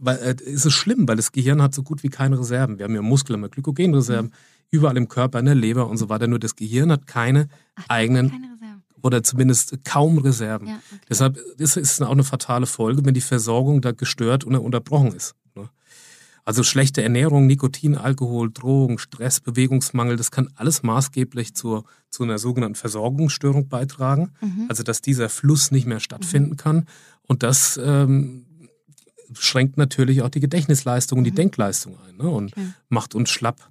weil, 0.02 0.18
äh, 0.18 0.36
ist 0.44 0.66
es 0.66 0.72
schlimm, 0.72 1.08
weil 1.08 1.16
das 1.16 1.32
Gehirn 1.32 1.62
hat 1.62 1.74
so 1.74 1.82
gut 1.82 2.02
wie 2.02 2.08
keine 2.08 2.38
Reserven. 2.38 2.78
Wir 2.78 2.84
haben 2.84 2.94
ja 2.94 3.02
Muskeln, 3.02 3.40
wir 3.40 3.44
haben 3.44 3.50
Glykogenreserven, 3.52 4.26
mhm. 4.30 4.66
überall 4.70 4.96
im 4.96 5.08
Körper, 5.08 5.38
in 5.38 5.46
der 5.46 5.54
Leber 5.54 5.88
und 5.88 5.96
so 5.96 6.08
weiter. 6.08 6.26
Nur 6.26 6.38
das 6.38 6.56
Gehirn 6.56 6.92
hat 6.92 7.06
keine 7.06 7.48
Ach, 7.76 7.84
eigenen 7.88 8.30
keine 8.30 8.52
oder 9.02 9.22
zumindest 9.22 9.84
kaum 9.84 10.18
Reserven. 10.18 10.68
Ja, 10.68 10.74
okay. 10.74 11.00
Deshalb 11.08 11.36
ist 11.58 11.76
es 11.76 12.00
auch 12.00 12.10
eine 12.10 12.24
fatale 12.24 12.66
Folge, 12.66 13.04
wenn 13.04 13.14
die 13.14 13.20
Versorgung 13.20 13.80
da 13.80 13.92
gestört 13.92 14.46
oder 14.46 14.62
unterbrochen 14.62 15.12
ist. 15.12 15.34
Ne? 15.54 15.68
Also 16.44 16.62
schlechte 16.62 17.02
Ernährung, 17.02 17.46
Nikotin, 17.46 17.96
Alkohol, 17.96 18.50
Drogen, 18.52 18.98
Stress, 18.98 19.40
Bewegungsmangel, 19.40 20.16
das 20.16 20.30
kann 20.30 20.48
alles 20.54 20.82
maßgeblich 20.82 21.54
zur, 21.54 21.84
zu 22.10 22.22
einer 22.22 22.38
sogenannten 22.38 22.76
Versorgungsstörung 22.76 23.68
beitragen. 23.68 24.32
Mhm. 24.40 24.66
Also 24.68 24.82
dass 24.82 25.02
dieser 25.02 25.28
Fluss 25.28 25.70
nicht 25.70 25.86
mehr 25.86 26.00
stattfinden 26.00 26.50
mhm. 26.50 26.56
kann. 26.56 26.86
Und 27.26 27.42
das 27.42 27.78
ähm, 27.82 28.46
schränkt 29.38 29.76
natürlich 29.76 30.22
auch 30.22 30.28
die 30.28 30.40
Gedächtnisleistung 30.40 31.18
und 31.18 31.24
die 31.24 31.30
mhm. 31.30 31.36
Denkleistung 31.36 31.98
ein 32.06 32.16
ne? 32.16 32.28
und 32.28 32.52
okay. 32.52 32.68
macht 32.88 33.14
uns 33.14 33.30
schlapp. 33.30 33.68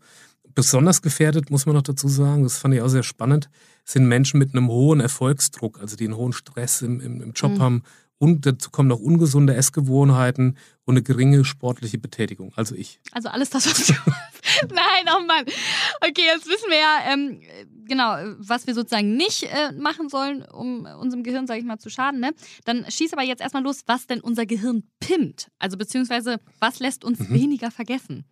Besonders 0.54 1.02
gefährdet, 1.02 1.50
muss 1.50 1.66
man 1.66 1.76
noch 1.76 1.82
dazu 1.82 2.08
sagen, 2.08 2.44
das 2.44 2.58
fand 2.58 2.74
ich 2.74 2.82
auch 2.82 2.90
sehr 2.90 3.04
spannend, 3.04 3.50
sind 3.86 4.08
Menschen 4.08 4.38
mit 4.38 4.54
einem 4.54 4.68
hohen 4.68 5.00
Erfolgsdruck, 5.00 5.80
also 5.80 5.96
die 5.96 6.06
einen 6.06 6.18
hohen 6.18 6.34
Stress 6.34 6.82
im, 6.82 7.00
im, 7.00 7.22
im 7.22 7.32
Job 7.32 7.54
mhm. 7.54 7.60
haben 7.60 7.84
Und 8.22 8.46
dazu 8.46 8.70
kommen 8.70 8.88
noch 8.88 9.00
ungesunde 9.00 9.56
Essgewohnheiten 9.56 10.56
und 10.86 10.94
eine 10.94 11.02
geringe 11.02 11.44
sportliche 11.44 11.98
Betätigung. 11.98 12.54
Also 12.56 12.76
ich. 12.76 13.00
Also 13.14 13.30
alles 13.30 13.50
das, 13.50 13.66
was 13.66 13.88
du. 13.88 13.94
Nein, 14.70 15.16
oh 15.18 15.26
Mann. 15.26 15.44
Okay, 16.08 16.26
jetzt 16.28 16.46
wissen 16.46 16.70
wir 16.70 16.78
ja, 16.78 17.12
ähm, 17.12 17.42
genau, 17.88 18.36
was 18.38 18.68
wir 18.68 18.76
sozusagen 18.76 19.18
nicht 19.18 19.52
äh, 19.52 19.72
machen 19.72 20.08
sollen, 20.08 20.44
um 20.44 20.86
unserem 21.00 21.24
Gehirn, 21.24 21.48
sage 21.48 21.62
ich 21.62 21.66
mal, 21.66 21.80
zu 21.80 21.90
schaden. 21.90 22.20
Ne? 22.20 22.30
Dann 22.64 22.86
schieß 22.88 23.12
aber 23.14 23.24
jetzt 23.24 23.42
erstmal 23.42 23.64
los, 23.64 23.82
was 23.88 24.06
denn 24.06 24.22
unser 24.22 24.46
Gehirn 24.46 24.84
pimmt. 25.00 25.48
Also 25.58 25.76
beziehungsweise, 25.76 26.40
was 26.60 26.78
lässt 26.78 27.04
uns 27.04 27.18
mhm. 27.22 27.34
weniger 27.34 27.72
vergessen. 27.72 28.26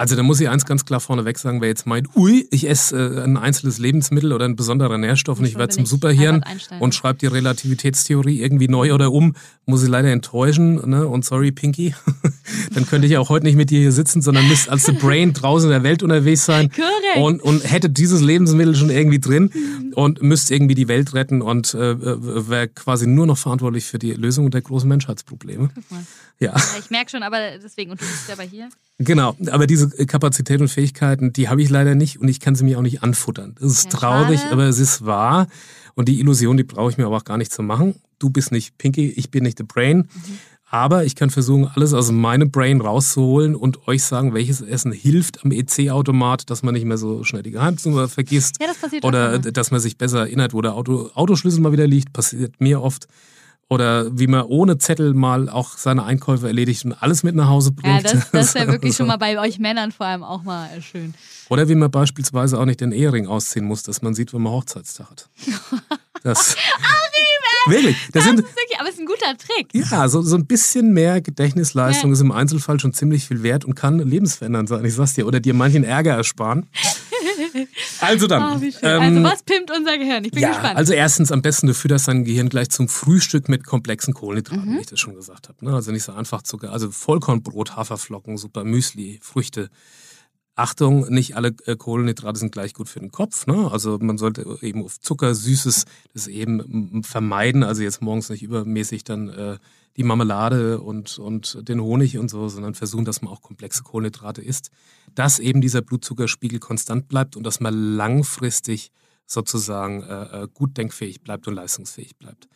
Also 0.00 0.16
da 0.16 0.22
muss 0.22 0.40
ich 0.40 0.48
eins 0.48 0.64
ganz 0.64 0.86
klar 0.86 0.98
vorneweg 0.98 1.38
sagen, 1.38 1.60
wer 1.60 1.68
jetzt 1.68 1.86
meint, 1.86 2.08
ui, 2.16 2.48
ich 2.50 2.66
esse 2.66 2.96
äh, 2.96 3.22
ein 3.22 3.36
einzelnes 3.36 3.76
Lebensmittel 3.76 4.32
oder 4.32 4.46
ein 4.46 4.56
besonderer 4.56 4.96
Nährstoff 4.96 5.40
und 5.40 5.44
ich 5.44 5.58
werde 5.58 5.74
zum 5.74 5.84
Superhirn 5.84 6.42
und 6.78 6.94
schreibe 6.94 7.18
die 7.18 7.26
Relativitätstheorie 7.26 8.40
irgendwie 8.40 8.66
neu 8.66 8.94
oder 8.94 9.12
um, 9.12 9.36
muss 9.66 9.82
ich 9.82 9.90
leider 9.90 10.10
enttäuschen. 10.10 10.88
Ne? 10.88 11.06
Und 11.06 11.26
sorry, 11.26 11.52
Pinky, 11.52 11.94
dann 12.74 12.86
könnte 12.86 13.08
ich 13.08 13.18
auch 13.18 13.28
heute 13.28 13.44
nicht 13.44 13.56
mit 13.56 13.68
dir 13.68 13.80
hier 13.80 13.92
sitzen, 13.92 14.22
sondern 14.22 14.48
müsste 14.48 14.70
als 14.72 14.86
The 14.86 14.92
Brain 14.92 15.32
draußen 15.34 15.68
in 15.68 15.72
der 15.72 15.82
Welt 15.82 16.02
unterwegs 16.02 16.46
sein 16.46 16.70
und, 17.16 17.42
und 17.42 17.70
hätte 17.70 17.90
dieses 17.90 18.22
Lebensmittel 18.22 18.74
schon 18.76 18.88
irgendwie 18.88 19.20
drin 19.20 19.50
und 19.96 20.22
müsste 20.22 20.54
irgendwie 20.54 20.74
die 20.74 20.88
Welt 20.88 21.12
retten 21.12 21.42
und 21.42 21.74
äh, 21.74 22.48
wäre 22.48 22.68
quasi 22.68 23.06
nur 23.06 23.26
noch 23.26 23.36
verantwortlich 23.36 23.84
für 23.84 23.98
die 23.98 24.14
Lösung 24.14 24.50
der 24.50 24.62
großen 24.62 24.88
Menschheitsprobleme. 24.88 25.68
Guck 25.74 25.90
mal. 25.90 26.06
Ja. 26.38 26.56
ja 26.56 26.62
ich 26.78 26.90
merke 26.90 27.10
schon, 27.10 27.22
aber 27.22 27.36
deswegen, 27.62 27.90
und 27.90 28.00
du 28.00 28.06
bist 28.06 28.26
selber 28.26 28.44
hier. 28.44 28.70
Genau, 28.98 29.34
aber 29.50 29.66
diese 29.66 29.89
Kapazitäten 30.06 30.62
und 30.62 30.68
Fähigkeiten, 30.68 31.32
die 31.32 31.48
habe 31.48 31.62
ich 31.62 31.70
leider 31.70 31.94
nicht 31.94 32.20
und 32.20 32.28
ich 32.28 32.40
kann 32.40 32.54
sie 32.54 32.64
mir 32.64 32.78
auch 32.78 32.82
nicht 32.82 33.02
anfuttern. 33.02 33.54
Das 33.60 33.70
ist 33.72 33.92
ja, 33.92 33.98
traurig, 33.98 34.40
schade. 34.40 34.52
aber 34.52 34.64
es 34.64 34.78
ist 34.78 35.04
wahr. 35.04 35.46
Und 35.94 36.08
die 36.08 36.20
Illusion, 36.20 36.56
die 36.56 36.64
brauche 36.64 36.90
ich 36.90 36.98
mir 36.98 37.06
aber 37.06 37.16
auch 37.16 37.24
gar 37.24 37.36
nicht 37.36 37.52
zu 37.52 37.62
machen. 37.62 37.96
Du 38.18 38.30
bist 38.30 38.52
nicht 38.52 38.78
Pinky, 38.78 39.10
ich 39.10 39.30
bin 39.30 39.44
nicht 39.44 39.58
The 39.58 39.64
Brain. 39.64 39.98
Mhm. 39.98 40.38
Aber 40.72 41.04
ich 41.04 41.16
kann 41.16 41.30
versuchen, 41.30 41.68
alles 41.74 41.92
aus 41.94 42.12
meinem 42.12 42.52
Brain 42.52 42.80
rauszuholen 42.80 43.56
und 43.56 43.88
euch 43.88 44.04
sagen, 44.04 44.34
welches 44.34 44.60
Essen 44.60 44.92
hilft 44.92 45.44
am 45.44 45.50
EC-Automat, 45.50 46.48
dass 46.48 46.62
man 46.62 46.74
nicht 46.74 46.84
mehr 46.84 46.96
so 46.96 47.24
schnell 47.24 47.42
die 47.42 47.50
Geheimnummer 47.50 48.08
vergisst. 48.08 48.58
Ja, 48.60 48.68
das 48.68 48.78
passiert 48.78 49.04
Oder 49.04 49.40
dass 49.40 49.72
man 49.72 49.80
sich 49.80 49.98
besser 49.98 50.20
erinnert, 50.20 50.54
wo 50.54 50.62
der 50.62 50.74
Auto, 50.74 51.10
Autoschlüssel 51.14 51.60
mal 51.60 51.72
wieder 51.72 51.88
liegt. 51.88 52.12
Passiert 52.12 52.60
mir 52.60 52.80
oft 52.80 53.08
oder 53.70 54.18
wie 54.18 54.26
man 54.26 54.42
ohne 54.42 54.78
Zettel 54.78 55.14
mal 55.14 55.48
auch 55.48 55.78
seine 55.78 56.02
Einkäufe 56.04 56.48
erledigt 56.48 56.84
und 56.84 56.92
alles 56.92 57.22
mit 57.22 57.36
nach 57.36 57.48
Hause 57.48 57.70
bringt. 57.70 58.02
Ja, 58.02 58.12
das, 58.12 58.30
das 58.32 58.54
wäre 58.54 58.66
wirklich 58.72 58.96
schon 58.96 59.06
mal 59.06 59.16
bei 59.16 59.38
euch 59.38 59.60
Männern 59.60 59.92
vor 59.92 60.06
allem 60.06 60.24
auch 60.24 60.42
mal 60.42 60.68
schön. 60.82 61.14
Oder 61.48 61.68
wie 61.68 61.76
man 61.76 61.90
beispielsweise 61.90 62.58
auch 62.58 62.64
nicht 62.64 62.80
den 62.80 62.90
Ehering 62.90 63.28
ausziehen 63.28 63.64
muss, 63.64 63.84
dass 63.84 64.02
man 64.02 64.12
sieht, 64.12 64.34
wenn 64.34 64.42
man 64.42 64.52
Hochzeitstag 64.52 65.10
hat. 65.10 65.28
Das, 66.22 66.54
Wirklich. 67.66 67.96
Das, 68.12 68.12
das 68.12 68.24
sind, 68.24 68.40
ist 68.40 68.56
wirklich, 68.56 68.78
aber 68.78 68.88
es 68.88 68.94
ist 68.94 69.00
ein 69.00 69.06
guter 69.06 69.36
Trick. 69.36 69.68
Ja, 69.72 70.08
so, 70.08 70.22
so 70.22 70.36
ein 70.36 70.46
bisschen 70.46 70.92
mehr 70.92 71.20
Gedächtnisleistung 71.20 72.10
ja. 72.10 72.14
ist 72.14 72.20
im 72.20 72.32
Einzelfall 72.32 72.80
schon 72.80 72.92
ziemlich 72.92 73.26
viel 73.26 73.42
wert 73.42 73.64
und 73.64 73.74
kann 73.74 73.98
lebensverändernd 73.98 74.68
sein, 74.68 74.84
ich 74.84 74.94
sag's 74.94 75.14
dir. 75.14 75.26
Oder 75.26 75.40
dir 75.40 75.54
manchen 75.54 75.84
Ärger 75.84 76.14
ersparen. 76.14 76.68
Also 78.00 78.26
dann. 78.26 78.60
Oh, 78.60 78.64
ähm, 78.82 79.00
also 79.02 79.22
was 79.22 79.42
pimmt 79.42 79.70
unser 79.70 79.98
Gehirn? 79.98 80.24
Ich 80.24 80.32
bin 80.32 80.42
ja, 80.42 80.48
gespannt. 80.48 80.76
Also 80.76 80.92
erstens 80.92 81.32
am 81.32 81.42
besten, 81.42 81.66
du 81.66 81.74
fütterst 81.74 82.08
dein 82.08 82.24
Gehirn 82.24 82.48
gleich 82.48 82.70
zum 82.70 82.88
Frühstück 82.88 83.48
mit 83.48 83.64
komplexen 83.64 84.14
Kohlenhydraten, 84.14 84.72
mhm. 84.72 84.76
wie 84.76 84.80
ich 84.80 84.86
das 84.86 85.00
schon 85.00 85.14
gesagt 85.14 85.48
habe. 85.48 85.64
Ne? 85.64 85.74
Also 85.74 85.92
nicht 85.92 86.04
so 86.04 86.12
einfach 86.12 86.42
Zucker. 86.42 86.72
Also 86.72 86.90
Vollkornbrot, 86.90 87.76
Haferflocken, 87.76 88.36
super 88.36 88.64
Müsli, 88.64 89.20
Früchte. 89.22 89.70
Achtung, 90.56 91.08
nicht 91.08 91.36
alle 91.36 91.54
äh, 91.64 91.76
Kohlenhydrate 91.76 92.38
sind 92.38 92.52
gleich 92.52 92.74
gut 92.74 92.88
für 92.88 93.00
den 93.00 93.10
Kopf. 93.10 93.46
Ne? 93.46 93.70
Also 93.70 93.98
man 94.00 94.18
sollte 94.18 94.58
eben 94.60 94.84
auf 94.84 95.00
Zucker, 95.00 95.34
Süßes 95.34 95.86
das 96.12 96.26
eben 96.26 97.02
vermeiden. 97.02 97.62
Also 97.62 97.82
jetzt 97.82 98.02
morgens 98.02 98.28
nicht 98.28 98.42
übermäßig 98.42 99.04
dann 99.04 99.28
äh, 99.30 99.58
die 99.96 100.04
Marmelade 100.04 100.80
und, 100.80 101.18
und 101.18 101.68
den 101.68 101.80
Honig 101.80 102.18
und 102.18 102.30
so, 102.30 102.48
sondern 102.48 102.74
versuchen, 102.74 103.04
dass 103.04 103.22
man 103.22 103.32
auch 103.32 103.42
komplexe 103.42 103.82
Kohlenhydrate 103.82 104.42
isst. 104.42 104.70
Dass 105.14 105.38
eben 105.38 105.60
dieser 105.60 105.82
Blutzuckerspiegel 105.82 106.60
konstant 106.60 107.08
bleibt 107.08 107.36
und 107.36 107.44
dass 107.44 107.60
man 107.60 107.74
langfristig 107.74 108.92
sozusagen 109.26 110.02
äh, 110.02 110.42
äh 110.42 110.48
gut 110.52 110.76
denkfähig 110.76 111.22
bleibt 111.22 111.46
und 111.48 111.54
leistungsfähig 111.54 112.16
bleibt. 112.16 112.48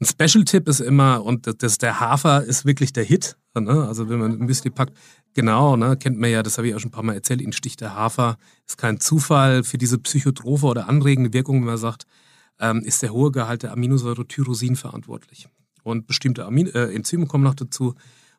Ein 0.00 0.06
Special-Tipp 0.06 0.68
ist 0.68 0.80
immer, 0.80 1.24
und 1.24 1.62
das, 1.62 1.78
der 1.78 2.00
Hafer 2.00 2.42
ist 2.42 2.64
wirklich 2.64 2.92
der 2.92 3.04
Hit. 3.04 3.36
Ne? 3.54 3.86
Also 3.86 4.08
wenn 4.08 4.18
man 4.18 4.32
ein 4.32 4.46
Müsli 4.46 4.70
packt, 4.70 4.96
genau, 5.34 5.76
ne? 5.76 5.96
kennt 5.96 6.18
man 6.18 6.30
ja, 6.30 6.42
das 6.42 6.58
habe 6.58 6.68
ich 6.68 6.74
auch 6.74 6.80
schon 6.80 6.88
ein 6.88 6.92
paar 6.92 7.04
Mal 7.04 7.14
erzählt, 7.14 7.40
ihn 7.40 7.52
sticht 7.52 7.80
der 7.80 7.94
Hafer. 7.94 8.36
Ist 8.66 8.78
kein 8.78 8.98
Zufall 8.98 9.62
für 9.62 9.78
diese 9.78 9.98
psychotrophe 9.98 10.66
oder 10.66 10.88
anregende 10.88 11.32
Wirkung, 11.32 11.60
wenn 11.60 11.66
man 11.66 11.76
sagt, 11.76 12.06
ähm, 12.58 12.80
ist 12.80 13.02
der 13.02 13.12
hohe 13.12 13.30
Gehalt 13.30 13.62
der 13.62 13.72
Aminosäure 13.72 14.26
Tyrosin 14.26 14.74
verantwortlich. 14.74 15.48
Und 15.82 16.06
bestimmte 16.06 16.44
Amin 16.44 16.68
äh, 16.68 16.92
Enzyme 16.92 17.26
kommen 17.26 17.44
noch 17.44 17.54
dazu. 17.54 17.94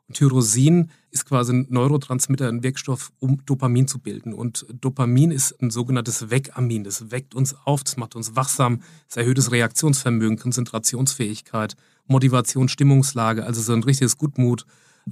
Und 0.08 0.18
Tyrosin 0.18 0.90
ist 1.12 1.26
quasi 1.26 1.54
ein 1.54 1.68
Neurotransmitter, 1.70 2.50
ein 2.50 2.64
Wirkstoff, 2.64 3.12
um 3.20 3.46
Dopamin 3.46 3.88
zu 3.88 4.00
bilden. 4.00 4.34
Und 4.34 4.66
Dopamin 4.82 5.32
ist 5.32 5.62
ein 5.62 5.70
sogenanntes 5.70 6.30
Weckamin. 6.30 6.84
Das 6.84 7.12
weckt 7.12 7.36
uns 7.36 7.56
auf, 7.66 7.84
das 7.84 7.98
macht 7.98 8.16
uns 8.16 8.36
wachsam, 8.36 8.82
es 9.10 9.16
erhöht 9.16 9.38
das 9.38 9.52
Reaktionsvermögen, 9.52 10.38
Konzentrationsfähigkeit, 10.38 11.76
Motivation, 12.08 12.68
Stimmungslage, 12.68 13.46
also 13.46 13.62
so 13.62 13.74
ein 13.74 13.84
richtiges 13.84 14.18
Gutmut, 14.18 14.66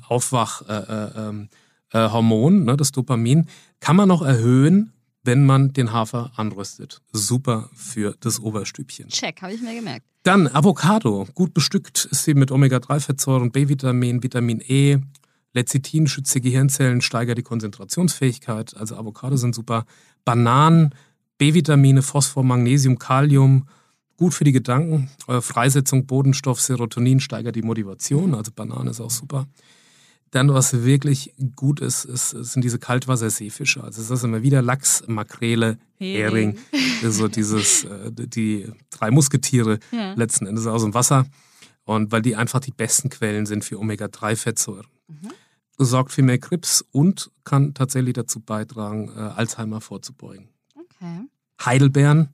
Aufwachhormon, 0.07 1.47
äh, 1.93 1.97
äh, 1.97 2.59
äh, 2.59 2.65
ne, 2.65 2.77
das 2.77 2.91
Dopamin, 2.91 3.47
kann 3.79 3.95
man 3.95 4.09
noch 4.09 4.21
erhöhen, 4.21 4.91
wenn 5.23 5.45
man 5.45 5.73
den 5.73 5.91
Hafer 5.91 6.31
anröstet. 6.35 7.01
Super 7.13 7.69
für 7.75 8.15
das 8.19 8.39
Oberstübchen. 8.39 9.09
Check, 9.09 9.41
habe 9.41 9.53
ich 9.53 9.61
mir 9.61 9.75
gemerkt. 9.75 10.05
Dann 10.23 10.47
Avocado. 10.47 11.27
Gut 11.33 11.53
bestückt 11.53 12.05
ist 12.11 12.23
sie 12.23 12.33
mit 12.33 12.51
Omega-3-Fettsäuren, 12.51 13.51
B-Vitamin, 13.51 14.23
Vitamin 14.23 14.61
E. 14.67 14.99
Lecithin 15.53 16.07
schützt 16.07 16.33
die 16.33 16.41
Gehirnzellen, 16.41 17.01
steigert 17.01 17.37
die 17.37 17.43
Konzentrationsfähigkeit. 17.43 18.75
Also 18.77 18.95
Avocado 18.95 19.35
sind 19.35 19.53
super. 19.53 19.85
Bananen, 20.23 20.95
B-Vitamine, 21.37 22.01
Phosphor, 22.01 22.43
Magnesium, 22.43 22.99
Kalium. 22.99 23.67
Gut 24.17 24.33
für 24.33 24.43
die 24.43 24.51
Gedanken. 24.51 25.09
Freisetzung, 25.41 26.05
Bodenstoff, 26.05 26.61
Serotonin 26.61 27.19
steigert 27.19 27.55
die 27.55 27.63
Motivation. 27.63 28.35
Also 28.35 28.51
Banane 28.55 28.91
ist 28.91 29.01
auch 29.01 29.09
super. 29.09 29.47
Dann, 30.31 30.53
was 30.53 30.83
wirklich 30.83 31.33
gut 31.57 31.81
ist, 31.81 32.05
ist 32.05 32.29
sind 32.29 32.63
diese 32.63 32.79
Kaltwasserseefische. 32.79 33.83
Also 33.83 34.01
das 34.01 34.09
ist 34.09 34.23
immer 34.23 34.41
wieder 34.41 34.61
Lachs, 34.61 35.03
Makrele, 35.07 35.77
Hering. 35.97 36.57
so 37.03 37.27
dieses, 37.27 37.83
äh, 37.83 38.11
die 38.11 38.71
drei 38.89 39.11
Musketiere 39.11 39.79
ja. 39.91 40.13
letzten 40.13 40.47
Endes 40.47 40.67
aus 40.67 40.83
dem 40.83 40.93
Wasser. 40.93 41.25
Und 41.83 42.11
weil 42.11 42.21
die 42.21 42.35
einfach 42.35 42.61
die 42.61 42.71
besten 42.71 43.09
Quellen 43.09 43.45
sind 43.45 43.65
für 43.65 43.77
Omega-3-Fettsäuren. 43.77 44.87
Mhm. 45.07 45.31
Sorgt 45.77 46.11
für 46.13 46.23
mehr 46.23 46.37
Krebs 46.37 46.85
und 46.91 47.31
kann 47.43 47.73
tatsächlich 47.73 48.13
dazu 48.13 48.39
beitragen, 48.39 49.09
äh, 49.09 49.19
Alzheimer 49.19 49.81
vorzubeugen. 49.81 50.49
Okay. 50.75 51.27
Heidelbeeren 51.65 52.29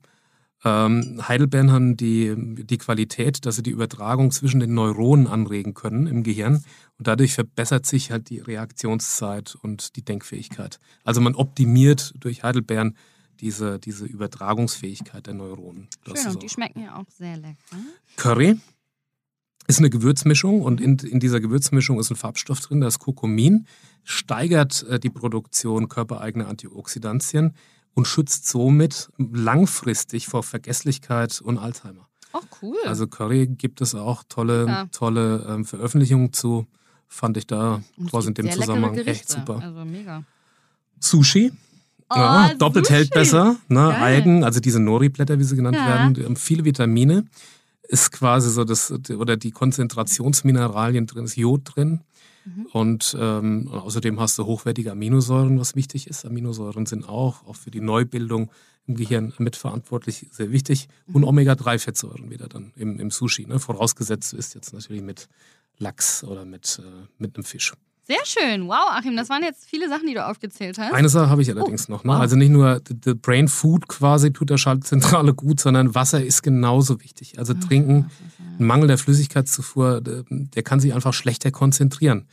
ähm, 0.64 1.20
Heidelbeeren 1.26 1.70
haben 1.70 1.96
die, 1.96 2.34
die 2.36 2.78
Qualität, 2.78 3.46
dass 3.46 3.56
sie 3.56 3.62
die 3.62 3.70
Übertragung 3.70 4.32
zwischen 4.32 4.58
den 4.60 4.74
Neuronen 4.74 5.28
anregen 5.28 5.74
können 5.74 6.06
im 6.06 6.24
Gehirn 6.24 6.64
und 6.98 7.06
dadurch 7.06 7.34
verbessert 7.34 7.86
sich 7.86 8.10
halt 8.10 8.28
die 8.28 8.40
Reaktionszeit 8.40 9.56
und 9.62 9.94
die 9.94 10.04
Denkfähigkeit. 10.04 10.80
Also 11.04 11.20
man 11.20 11.36
optimiert 11.36 12.12
durch 12.18 12.42
Heidelbeeren 12.42 12.96
diese, 13.40 13.78
diese 13.78 14.04
Übertragungsfähigkeit 14.04 15.26
der 15.26 15.34
Neuronen. 15.34 15.88
Das 16.04 16.22
Schön, 16.22 16.32
und 16.32 16.42
die 16.42 16.48
schmecken 16.48 16.82
ja 16.82 16.96
auch 16.96 17.08
sehr 17.08 17.36
lecker. 17.36 17.76
Curry 18.16 18.58
ist 19.68 19.78
eine 19.78 19.90
Gewürzmischung 19.90 20.62
und 20.62 20.80
in, 20.80 20.98
in 20.98 21.20
dieser 21.20 21.40
Gewürzmischung 21.40 22.00
ist 22.00 22.10
ein 22.10 22.16
Farbstoff 22.16 22.60
drin, 22.60 22.80
das 22.80 22.98
Kokumin, 22.98 23.66
steigert 24.02 24.82
äh, 24.84 24.98
die 24.98 25.10
Produktion 25.10 25.88
körpereigener 25.88 26.48
Antioxidantien 26.48 27.54
und 27.94 28.06
schützt 28.06 28.46
somit 28.48 29.10
langfristig 29.18 30.26
vor 30.26 30.42
Vergesslichkeit 30.42 31.40
und 31.40 31.58
Alzheimer. 31.58 32.08
Ach, 32.32 32.42
cool. 32.62 32.76
Also 32.86 33.06
Curry 33.06 33.46
gibt 33.46 33.80
es 33.80 33.94
auch 33.94 34.22
tolle, 34.28 34.66
ja. 34.66 34.86
tolle 34.92 35.46
ähm, 35.48 35.64
Veröffentlichungen 35.64 36.32
zu. 36.32 36.66
Fand 37.06 37.36
ich 37.38 37.46
da 37.46 37.82
quasi 38.10 38.28
in 38.28 38.34
dem 38.34 38.50
Zusammenhang 38.50 38.96
echt 38.98 39.28
super. 39.30 39.60
Also 39.62 39.84
mega. 39.84 40.24
Sushi. 41.00 41.52
Oh, 42.10 42.16
ja, 42.16 42.54
doppelt 42.54 42.86
Sushi. 42.86 42.96
hält 42.96 43.10
besser. 43.10 43.56
Ne? 43.68 43.94
Algen, 43.94 44.44
also 44.44 44.60
diese 44.60 44.78
Nori-Blätter, 44.80 45.38
wie 45.38 45.44
sie 45.44 45.56
genannt 45.56 45.76
ja. 45.76 45.86
werden, 45.86 46.14
die 46.14 46.24
haben 46.24 46.36
viele 46.36 46.64
Vitamine. 46.64 47.24
Ist 47.82 48.12
quasi 48.12 48.50
so 48.50 48.64
das, 48.64 48.92
oder 49.16 49.38
die 49.38 49.50
Konzentrationsmineralien 49.50 51.06
drin, 51.06 51.24
ist 51.24 51.36
Jod 51.36 51.62
drin. 51.64 52.00
Mhm. 52.56 52.66
Und 52.72 53.16
ähm, 53.18 53.68
außerdem 53.68 54.20
hast 54.20 54.38
du 54.38 54.46
hochwertige 54.46 54.92
Aminosäuren, 54.92 55.58
was 55.58 55.74
wichtig 55.74 56.06
ist. 56.06 56.24
Aminosäuren 56.24 56.86
sind 56.86 57.08
auch, 57.08 57.46
auch 57.46 57.56
für 57.56 57.70
die 57.70 57.80
Neubildung 57.80 58.50
im 58.86 58.96
Gehirn 58.96 59.34
mitverantwortlich, 59.38 60.26
sehr 60.30 60.50
wichtig. 60.50 60.88
Mhm. 61.06 61.16
Und 61.16 61.24
Omega-3-Fettsäuren 61.24 62.30
wieder 62.30 62.48
dann 62.48 62.72
im, 62.76 62.98
im 62.98 63.10
Sushi. 63.10 63.46
Ne? 63.46 63.58
Vorausgesetzt 63.58 64.32
ist 64.32 64.54
jetzt 64.54 64.72
natürlich 64.72 65.02
mit 65.02 65.28
Lachs 65.78 66.24
oder 66.24 66.44
mit, 66.44 66.80
äh, 66.82 67.06
mit 67.18 67.36
einem 67.36 67.44
Fisch. 67.44 67.72
Sehr 68.08 68.24
schön. 68.24 68.68
Wow, 68.68 68.88
Achim, 68.88 69.16
das 69.16 69.28
waren 69.28 69.42
jetzt 69.42 69.66
viele 69.66 69.86
Sachen, 69.90 70.06
die 70.06 70.14
du 70.14 70.26
aufgezählt 70.26 70.78
hast. 70.78 70.94
Eine 70.94 71.10
Sache 71.10 71.28
habe 71.28 71.42
ich 71.42 71.50
allerdings 71.50 71.90
oh, 71.90 71.92
noch. 71.92 72.04
Ne? 72.04 72.12
Wow. 72.12 72.20
Also 72.20 72.36
nicht 72.36 72.48
nur 72.48 72.80
the 73.04 73.12
Brain 73.12 73.48
Food 73.48 73.86
quasi 73.86 74.32
tut 74.32 74.48
der 74.48 74.56
Schaltzentrale 74.56 75.34
gut, 75.34 75.60
sondern 75.60 75.94
Wasser 75.94 76.24
ist 76.24 76.42
genauso 76.42 77.02
wichtig. 77.02 77.38
Also 77.38 77.52
trinken, 77.52 78.10
ein 78.58 78.64
Mangel 78.64 78.88
der 78.88 78.96
Flüssigkeitszufuhr, 78.96 80.00
der 80.00 80.62
kann 80.62 80.80
sich 80.80 80.94
einfach 80.94 81.12
schlechter 81.12 81.50
konzentrieren. 81.50 82.26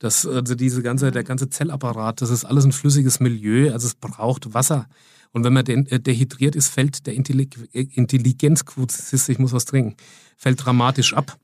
Das, 0.00 0.26
also 0.26 0.56
diese 0.56 0.82
ganze, 0.82 1.12
der 1.12 1.22
ganze 1.22 1.48
Zellapparat, 1.48 2.20
das 2.22 2.30
ist 2.30 2.44
alles 2.44 2.64
ein 2.64 2.72
flüssiges 2.72 3.20
Milieu, 3.20 3.72
also 3.72 3.86
es 3.86 3.94
braucht 3.94 4.52
Wasser. 4.52 4.88
Und 5.30 5.44
wenn 5.44 5.52
man 5.52 5.64
äh, 5.64 6.00
dehydriert 6.00 6.56
ist, 6.56 6.68
fällt 6.68 7.06
der 7.06 7.14
Intelligenzquote, 7.14 8.94
ich 9.28 9.38
muss 9.38 9.52
was 9.52 9.64
trinken, 9.64 9.94
fällt 10.36 10.64
dramatisch 10.64 11.14
ab. 11.14 11.38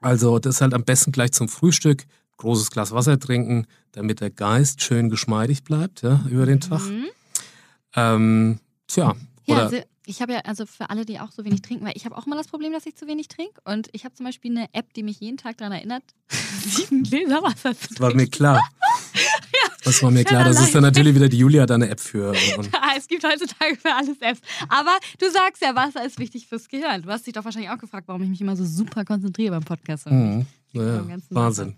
Also 0.00 0.38
das 0.38 0.56
ist 0.56 0.60
halt 0.60 0.74
am 0.74 0.84
besten 0.84 1.10
gleich 1.10 1.32
zum 1.32 1.48
Frühstück, 1.48 2.04
großes 2.36 2.70
Glas 2.70 2.92
Wasser 2.92 3.18
trinken, 3.18 3.66
damit 3.92 4.20
der 4.20 4.30
Geist 4.30 4.82
schön 4.82 5.10
geschmeidig 5.10 5.64
bleibt 5.64 6.02
ja, 6.02 6.24
über 6.28 6.46
den 6.46 6.60
Tag. 6.60 6.82
Mhm. 6.82 7.06
Ähm, 7.94 8.60
tja, 8.86 9.14
ja, 9.46 9.56
also 9.56 9.78
ich 10.06 10.20
habe 10.20 10.32
ja, 10.32 10.40
also 10.40 10.66
für 10.66 10.90
alle, 10.90 11.04
die 11.04 11.20
auch 11.20 11.30
so 11.30 11.44
wenig 11.44 11.62
trinken, 11.62 11.84
weil 11.84 11.92
ich 11.94 12.04
habe 12.04 12.16
auch 12.16 12.26
immer 12.26 12.36
das 12.36 12.48
Problem, 12.48 12.72
dass 12.72 12.86
ich 12.86 12.96
zu 12.96 13.06
wenig 13.06 13.28
trinke. 13.28 13.60
Und 13.64 13.88
ich 13.92 14.04
habe 14.04 14.14
zum 14.14 14.26
Beispiel 14.26 14.50
eine 14.50 14.66
App, 14.72 14.92
die 14.94 15.02
mich 15.02 15.20
jeden 15.20 15.36
Tag 15.36 15.58
daran 15.58 15.72
erinnert, 15.72 16.02
sieben 16.66 17.04
Gläser 17.04 17.42
Wasser 17.42 17.76
zu 17.76 17.86
trinken. 17.94 17.94
Das 17.94 18.00
war 18.00 18.14
mir 18.14 18.26
klar. 18.26 18.56
ja, 19.14 19.70
das 19.84 20.02
war 20.02 20.10
mir 20.10 20.24
klar. 20.24 20.44
Das 20.44 20.60
ist 20.60 20.74
dann 20.74 20.82
natürlich 20.82 21.14
wieder 21.14 21.28
die 21.28 21.38
Julia 21.38 21.66
da 21.66 21.74
eine 21.74 21.88
App 21.88 22.00
für. 22.00 22.34
ja, 22.34 22.62
es 22.96 23.06
gibt 23.06 23.24
heutzutage 23.24 23.76
für 23.76 23.94
alles 23.94 24.20
Apps. 24.20 24.40
Aber 24.68 24.96
du 25.20 25.30
sagst 25.30 25.62
ja, 25.62 25.74
Wasser 25.74 26.04
ist 26.04 26.18
wichtig 26.18 26.48
fürs 26.48 26.68
Gehirn. 26.68 27.02
Du 27.02 27.08
hast 27.10 27.26
dich 27.26 27.34
doch 27.34 27.44
wahrscheinlich 27.44 27.70
auch 27.70 27.78
gefragt, 27.78 28.08
warum 28.08 28.22
ich 28.22 28.28
mich 28.28 28.40
immer 28.40 28.56
so 28.56 28.64
super 28.64 29.04
konzentriere 29.04 29.52
beim 29.52 29.64
Podcast. 29.64 30.10
Mhm. 30.10 30.46
Ja, 30.72 31.04
Wahnsinn. 31.30 31.76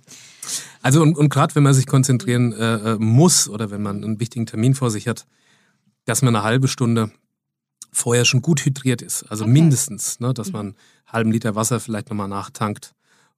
Also 0.82 1.02
und, 1.02 1.16
und 1.16 1.28
gerade 1.28 1.54
wenn 1.54 1.62
man 1.62 1.74
sich 1.74 1.86
konzentrieren 1.86 2.52
äh, 2.52 2.92
äh, 2.92 2.98
muss 2.98 3.48
oder 3.48 3.70
wenn 3.70 3.82
man 3.82 4.04
einen 4.04 4.20
wichtigen 4.20 4.46
Termin 4.46 4.74
vor 4.74 4.90
sich 4.90 5.08
hat, 5.08 5.26
dass 6.04 6.22
man 6.22 6.36
eine 6.36 6.44
halbe 6.44 6.68
Stunde 6.68 7.10
vorher 7.92 8.24
schon 8.24 8.42
gut 8.42 8.64
hydriert 8.64 9.02
ist. 9.02 9.24
Also 9.24 9.44
okay. 9.44 9.52
mindestens, 9.52 10.20
ne, 10.20 10.34
dass 10.34 10.48
mhm. 10.48 10.52
man 10.52 10.66
einen 10.66 10.76
halben 11.06 11.32
Liter 11.32 11.54
Wasser 11.54 11.80
vielleicht 11.80 12.10
nochmal 12.10 12.28
nachtankt. 12.28 12.94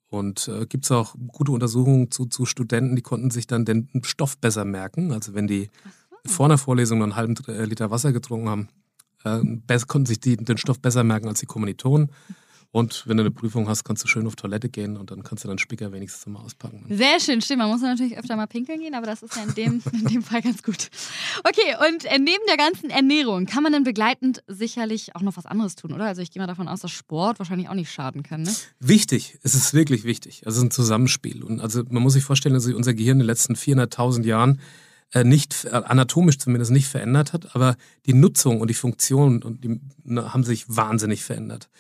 Und 0.09 0.49
äh, 0.49 0.67
gibt 0.67 0.85
es 0.85 0.93
auch 0.93 1.17
gute 1.29 1.53
Untersuchungen 1.53 2.11
zu, 2.11 2.27
zu 2.27 2.47
Studenten, 2.47 2.95
die 2.95 3.03
konnten 3.03 3.31
sich 3.31 3.47
dann 3.47 3.65
den 3.65 3.89
Stoff 4.03 4.39
besser 4.39 4.65
merken. 4.65 5.13
Also 5.13 5.35
wenn 5.35 5.47
die 5.47 5.69
so. 6.25 6.31
vor 6.33 6.47
einer 6.47 6.59
Vorlesung 6.59 6.99
noch 6.99 7.07
einen 7.07 7.17
halben 7.17 7.35
äh, 7.49 7.65
Liter 7.65 7.91
Wasser 7.91 8.13
getrunken 8.13 8.49
haben, 8.49 8.69
äh, 9.25 9.79
konnten 9.87 10.07
sich 10.07 10.21
die 10.21 10.37
den 10.37 10.59
Stoff 10.59 10.81
besser 10.81 11.03
merken 11.03 11.29
als 11.29 11.41
die 11.41 11.47
Kommilitonen. 11.47 12.11
Und 12.77 13.05
wenn 13.07 13.17
du 13.17 13.23
eine 13.23 13.31
Prüfung 13.31 13.71
hast, 13.71 13.85
kannst 13.85 14.05
du 14.05 14.07
schön 14.07 14.27
auf 14.27 14.37
Toilette 14.37 14.69
gehen 14.69 14.99
und 14.99 15.11
dann 15.11 15.23
kannst 15.23 15.43
du 15.43 15.49
deinen 15.49 15.57
Spicker 15.57 15.93
wenigstens 15.93 16.27
mal 16.27 16.41
auspacken. 16.41 16.85
Sehr 16.91 17.19
schön, 17.21 17.41
stimmt. 17.41 17.61
Man 17.61 17.71
muss 17.71 17.81
natürlich 17.81 18.19
öfter 18.19 18.37
mal 18.37 18.47
pinkeln 18.47 18.81
gehen, 18.81 18.95
aber 18.95 19.07
das 19.07 19.23
ist 19.23 19.35
ja 19.35 19.45
in 19.45 19.55
dem, 19.55 19.83
in 19.95 20.05
dem 20.05 20.23
Fall 20.23 20.43
ganz 20.43 20.63
gut. 20.63 20.91
Okay, 21.43 21.75
und 21.89 22.05
äh, 22.05 22.19
neben 22.19 22.43
der 22.47 22.59
ganzen 22.59 22.91
Ernährung 22.91 23.47
kann 23.47 23.63
man 23.63 23.73
dann 23.73 23.83
begleitend 23.83 24.43
sicherlich 24.47 25.17
auch 25.17 25.23
noch 25.23 25.39
was 25.39 25.47
anderes 25.47 25.75
tun, 25.75 25.95
oder? 25.95 26.05
Also 26.05 26.21
ich 26.21 26.31
gehe 26.31 26.43
mal 26.43 26.47
davon 26.47 26.69
aus, 26.69 26.81
dass 26.81 26.91
Sport 26.91 27.39
wahrscheinlich 27.39 27.71
auch 27.71 27.75
nicht 27.75 27.91
schaden 27.91 28.23
kann, 28.23 28.43
ne? 28.43 28.55
Wichtig, 28.79 29.39
es 29.43 29.55
ist 29.55 29.73
wirklich 29.73 30.05
wichtig. 30.05 30.43
Also 30.45 30.57
es 30.57 30.59
ist 30.59 30.65
ein 30.65 30.71
Zusammenspiel. 30.71 31.45
Und 31.45 31.63
also 31.63 31.83
man 31.89 32.03
muss 32.03 32.13
sich 32.13 32.25
vorstellen, 32.25 32.55
dass 32.55 32.65
sich 32.65 32.75
unser 32.75 32.93
Gehirn 32.93 33.17
in 33.17 33.21
den 33.21 33.27
letzten 33.29 33.55
400.000 33.55 34.27
Jahren 34.27 34.61
äh, 35.15 35.25
nicht, 35.25 35.65
äh, 35.65 35.71
anatomisch 35.71 36.37
zumindest 36.37 36.73
nicht 36.73 36.89
verändert 36.89 37.33
hat, 37.33 37.57
aber 37.57 37.77
die 38.05 38.13
Nutzung 38.13 38.61
und 38.61 38.69
die 38.69 38.75
Funktion 38.75 39.43
und 39.43 39.65
die, 39.65 39.81
ne, 40.05 40.35
haben 40.35 40.45
sich 40.45 40.67
wahnsinnig 40.69 41.25
verändert. 41.25 41.71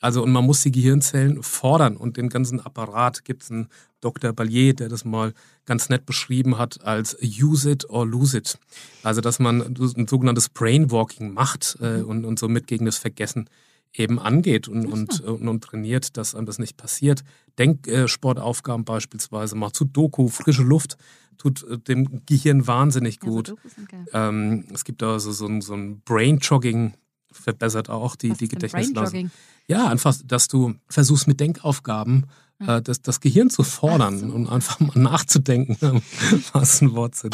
Also 0.00 0.22
und 0.22 0.32
man 0.32 0.44
muss 0.44 0.62
die 0.62 0.72
Gehirnzellen 0.72 1.42
fordern 1.42 1.96
und 1.96 2.16
den 2.16 2.28
ganzen 2.30 2.60
Apparat 2.60 3.24
gibt 3.24 3.42
es 3.42 3.50
einen 3.50 3.68
Dr. 4.00 4.32
Ballier, 4.32 4.74
der 4.74 4.88
das 4.88 5.04
mal 5.04 5.34
ganz 5.66 5.90
nett 5.90 6.06
beschrieben 6.06 6.58
hat 6.58 6.82
als 6.84 7.16
use 7.22 7.70
it 7.70 7.88
or 7.90 8.06
lose 8.06 8.36
it. 8.36 8.58
Also 9.02 9.20
dass 9.20 9.38
man 9.38 9.60
ein 9.60 10.08
sogenanntes 10.08 10.48
Brainwalking 10.48 11.32
macht 11.32 11.76
äh, 11.80 11.98
mhm. 11.98 12.04
und, 12.06 12.24
und 12.24 12.38
somit 12.38 12.66
gegen 12.66 12.86
das 12.86 12.96
Vergessen 12.96 13.48
eben 13.92 14.18
angeht 14.18 14.68
und, 14.68 14.86
und, 14.86 15.20
und, 15.20 15.48
und, 15.48 15.64
trainiert, 15.64 16.16
dass 16.16 16.34
einem 16.34 16.46
das 16.46 16.58
nicht 16.58 16.76
passiert. 16.76 17.24
Denksportaufgaben 17.58 18.82
äh, 18.82 18.84
beispielsweise, 18.84 19.56
macht 19.56 19.74
zu 19.74 19.84
Doku, 19.84 20.28
frische 20.28 20.62
Luft, 20.62 20.96
tut 21.38 21.64
äh, 21.64 21.78
dem 21.78 22.24
Gehirn 22.24 22.66
wahnsinnig 22.66 23.18
gut. 23.18 23.48
Ja, 23.48 23.54
so 23.54 24.18
ähm, 24.18 24.64
es 24.72 24.84
gibt 24.84 25.02
da 25.02 25.18
so, 25.18 25.32
so, 25.32 25.46
ein, 25.46 25.60
so 25.60 25.74
ein 25.74 26.00
Brain-Jogging, 26.02 26.94
verbessert 27.32 27.90
auch 27.90 28.16
die, 28.16 28.32
die 28.32 28.48
Gedächtnisleistung. 28.48 29.30
Ja, 29.66 29.86
einfach, 29.86 30.16
dass 30.24 30.48
du 30.48 30.74
versuchst 30.88 31.28
mit 31.28 31.40
Denkaufgaben 31.40 32.26
äh, 32.60 32.82
das, 32.82 33.02
das 33.02 33.20
Gehirn 33.20 33.50
zu 33.50 33.62
fordern 33.62 34.18
so. 34.18 34.26
und 34.26 34.48
einfach 34.48 34.80
mal 34.80 34.98
nachzudenken, 34.98 35.76
was 36.52 36.80
ein 36.80 36.92
Wortsinn. 36.92 37.30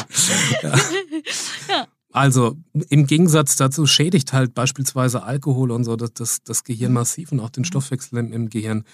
Ja. 0.61 0.69
ja. 1.69 1.87
Also 2.11 2.57
im 2.89 3.05
Gegensatz 3.05 3.57
dazu 3.57 3.85
schädigt 3.85 4.33
halt 4.33 4.55
beispielsweise 4.55 5.23
Alkohol 5.23 5.71
und 5.71 5.83
so 5.83 5.95
das, 5.95 6.13
das, 6.13 6.43
das 6.43 6.63
Gehirn 6.63 6.93
massiv 6.93 7.31
und 7.31 7.39
auch 7.39 7.49
den 7.49 7.65
Stoffwechsel 7.65 8.17
im, 8.17 8.31
im 8.33 8.49
Gehirn. 8.49 8.85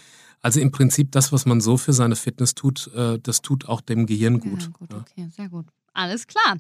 Also 0.41 0.59
im 0.59 0.71
Prinzip 0.71 1.11
das, 1.11 1.31
was 1.31 1.45
man 1.45 1.61
so 1.61 1.77
für 1.77 1.93
seine 1.93 2.17
Fitness 2.17 2.53
tut, 2.53 2.91
äh, 2.93 3.19
das 3.19 3.41
tut 3.41 3.69
auch 3.69 3.79
dem 3.79 4.07
Gehirn 4.07 4.39
gut. 4.39 4.63
Ja, 4.63 4.69
gut, 4.73 4.93
okay, 4.93 5.29
sehr 5.35 5.47
gut. 5.47 5.67
Alles 5.93 6.27
klar. 6.27 6.57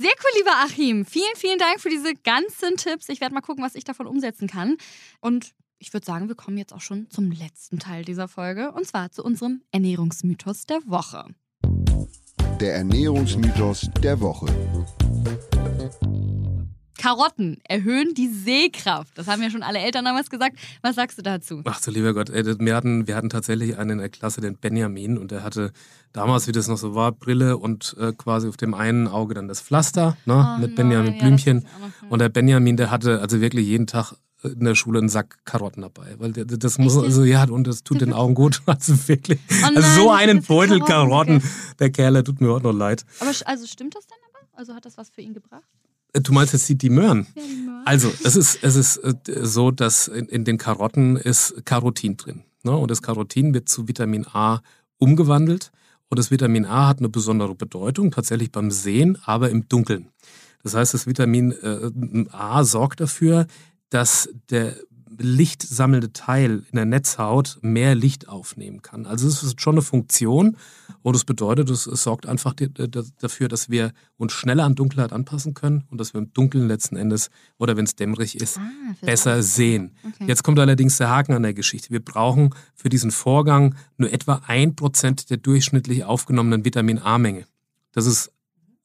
Sehr 0.00 0.12
cool, 0.22 0.30
lieber 0.38 0.52
Achim. 0.64 1.04
Vielen, 1.04 1.34
vielen 1.34 1.58
Dank 1.58 1.80
für 1.80 1.88
diese 1.88 2.14
ganzen 2.14 2.76
Tipps. 2.76 3.08
Ich 3.08 3.20
werde 3.20 3.34
mal 3.34 3.40
gucken, 3.40 3.64
was 3.64 3.74
ich 3.74 3.82
davon 3.82 4.06
umsetzen 4.06 4.46
kann. 4.46 4.76
Und 5.20 5.54
ich 5.80 5.92
würde 5.92 6.06
sagen, 6.06 6.28
wir 6.28 6.36
kommen 6.36 6.56
jetzt 6.56 6.72
auch 6.72 6.80
schon 6.80 7.10
zum 7.10 7.32
letzten 7.32 7.80
Teil 7.80 8.04
dieser 8.04 8.28
Folge 8.28 8.70
und 8.70 8.86
zwar 8.86 9.10
zu 9.10 9.24
unserem 9.24 9.62
Ernährungsmythos 9.72 10.66
der 10.66 10.78
Woche. 10.86 11.24
Der 12.60 12.76
Ernährungsmythos 12.76 13.90
der 14.00 14.20
Woche. 14.20 14.46
Karotten 17.08 17.56
erhöhen 17.64 18.12
die 18.12 18.28
Sehkraft. 18.28 19.16
Das 19.16 19.28
haben 19.28 19.42
ja 19.42 19.48
schon 19.48 19.62
alle 19.62 19.78
Eltern 19.78 20.04
damals 20.04 20.28
gesagt. 20.28 20.58
Was 20.82 20.96
sagst 20.96 21.16
du 21.16 21.22
dazu? 21.22 21.62
Ach 21.64 21.80
so, 21.80 21.90
lieber 21.90 22.12
Gott. 22.12 22.30
Wir 22.30 22.76
hatten, 22.76 23.06
wir 23.06 23.16
hatten 23.16 23.30
tatsächlich 23.30 23.78
einen 23.78 23.92
in 23.92 23.98
der 23.98 24.10
Klasse, 24.10 24.42
den 24.42 24.56
Benjamin, 24.56 25.16
und 25.16 25.30
der 25.30 25.42
hatte 25.42 25.72
damals, 26.12 26.48
wie 26.48 26.52
das 26.52 26.68
noch 26.68 26.76
so 26.76 26.94
war, 26.94 27.12
Brille 27.12 27.56
und 27.56 27.96
äh, 27.98 28.12
quasi 28.12 28.46
auf 28.46 28.58
dem 28.58 28.74
einen 28.74 29.08
Auge 29.08 29.32
dann 29.32 29.48
das 29.48 29.62
Pflaster 29.62 30.18
ne, 30.26 30.56
oh, 30.56 30.60
mit 30.60 30.76
Benjamin 30.76 31.14
no, 31.14 31.18
Blümchen. 31.18 31.62
Ja, 31.62 32.08
und 32.10 32.18
der 32.18 32.28
Benjamin, 32.28 32.76
der 32.76 32.90
hatte 32.90 33.22
also 33.22 33.40
wirklich 33.40 33.66
jeden 33.66 33.86
Tag 33.86 34.12
in 34.42 34.64
der 34.64 34.74
Schule 34.74 34.98
einen 34.98 35.08
Sack 35.08 35.38
Karotten 35.46 35.80
dabei, 35.80 36.14
weil 36.18 36.32
das 36.32 36.76
muss 36.76 36.96
also 36.96 37.24
ja 37.24 37.44
und 37.48 37.66
das 37.66 37.84
tut 37.84 38.02
den 38.02 38.12
Augen 38.12 38.34
gut, 38.34 38.60
also 38.66 39.08
wirklich. 39.08 39.40
Oh 39.48 39.54
nein, 39.62 39.76
also 39.78 40.02
so 40.02 40.10
einen 40.10 40.42
Beutel 40.42 40.80
Karotten, 40.80 41.42
der 41.78 41.90
Kerl, 41.90 42.12
der 42.12 42.24
tut 42.24 42.42
mir 42.42 42.50
auch 42.50 42.62
noch 42.62 42.72
leid. 42.72 43.06
Aber 43.20 43.32
also 43.46 43.66
stimmt 43.66 43.94
das 43.94 44.06
denn 44.06 44.18
aber? 44.28 44.46
Also 44.52 44.74
hat 44.74 44.84
das 44.84 44.98
was 44.98 45.08
für 45.08 45.22
ihn 45.22 45.32
gebracht? 45.32 45.64
Äh, 46.18 46.22
du 46.22 46.32
meinst 46.32 46.52
jetzt 46.52 46.68
die, 46.68 46.76
die 46.76 46.90
Möhren? 46.90 47.26
Also 47.84 48.12
es 48.24 48.36
ist 48.36 48.58
es 48.62 48.76
ist 48.76 48.96
äh, 48.98 49.14
so, 49.42 49.70
dass 49.70 50.08
in, 50.08 50.26
in 50.26 50.44
den 50.44 50.58
Karotten 50.58 51.16
ist 51.16 51.64
Carotin 51.64 52.16
drin, 52.16 52.44
ne? 52.62 52.76
Und 52.76 52.90
das 52.90 53.02
Carotin 53.02 53.54
wird 53.54 53.68
zu 53.68 53.88
Vitamin 53.88 54.26
A 54.26 54.60
umgewandelt 54.98 55.70
und 56.08 56.18
das 56.18 56.30
Vitamin 56.30 56.66
A 56.66 56.88
hat 56.88 56.98
eine 56.98 57.08
besondere 57.08 57.54
Bedeutung 57.54 58.10
tatsächlich 58.10 58.52
beim 58.52 58.70
Sehen, 58.70 59.18
aber 59.24 59.50
im 59.50 59.68
Dunkeln. 59.68 60.08
Das 60.62 60.74
heißt, 60.74 60.92
das 60.92 61.06
Vitamin 61.06 61.52
äh, 61.52 62.26
A 62.30 62.64
sorgt 62.64 63.00
dafür, 63.00 63.46
dass 63.90 64.28
der 64.50 64.76
lichtsammelnde 65.18 66.12
Teil 66.12 66.64
in 66.70 66.76
der 66.76 66.84
Netzhaut 66.84 67.58
mehr 67.62 67.94
Licht 67.94 68.28
aufnehmen 68.28 68.82
kann. 68.82 69.06
Also 69.06 69.28
es 69.28 69.42
ist 69.42 69.60
schon 69.60 69.74
eine 69.74 69.82
Funktion 69.82 70.56
und 71.02 71.14
das 71.14 71.24
bedeutet, 71.24 71.70
es, 71.70 71.84
sorgt 71.84 72.26
einfach 72.26 72.54
dafür, 73.20 73.48
dass 73.48 73.68
wir 73.68 73.92
uns 74.16 74.32
schneller 74.32 74.64
an 74.64 74.74
Dunkelheit 74.74 75.12
anpassen 75.12 75.54
können 75.54 75.84
und 75.90 75.98
dass 75.98 76.14
wir 76.14 76.20
im 76.20 76.32
Dunkeln 76.32 76.68
letzten 76.68 76.96
Endes 76.96 77.30
oder 77.58 77.76
wenn 77.76 77.84
es 77.84 77.96
dämmerig 77.96 78.40
ist, 78.40 78.58
ah, 78.58 78.94
besser 79.00 79.42
sehen. 79.42 79.94
Okay. 80.06 80.26
Jetzt 80.26 80.42
kommt 80.42 80.58
allerdings 80.58 80.96
der 80.98 81.10
Haken 81.10 81.32
an 81.32 81.42
der 81.42 81.54
Geschichte. 81.54 81.90
Wir 81.90 82.04
brauchen 82.04 82.54
für 82.74 82.88
diesen 82.88 83.10
Vorgang 83.10 83.74
nur 83.96 84.12
etwa 84.12 84.42
ein 84.46 84.76
Prozent 84.76 85.30
der 85.30 85.36
durchschnittlich 85.36 86.04
aufgenommenen 86.04 86.64
Vitamin 86.64 86.98
A-Menge. 86.98 87.46
Das 87.92 88.06
ist 88.06 88.30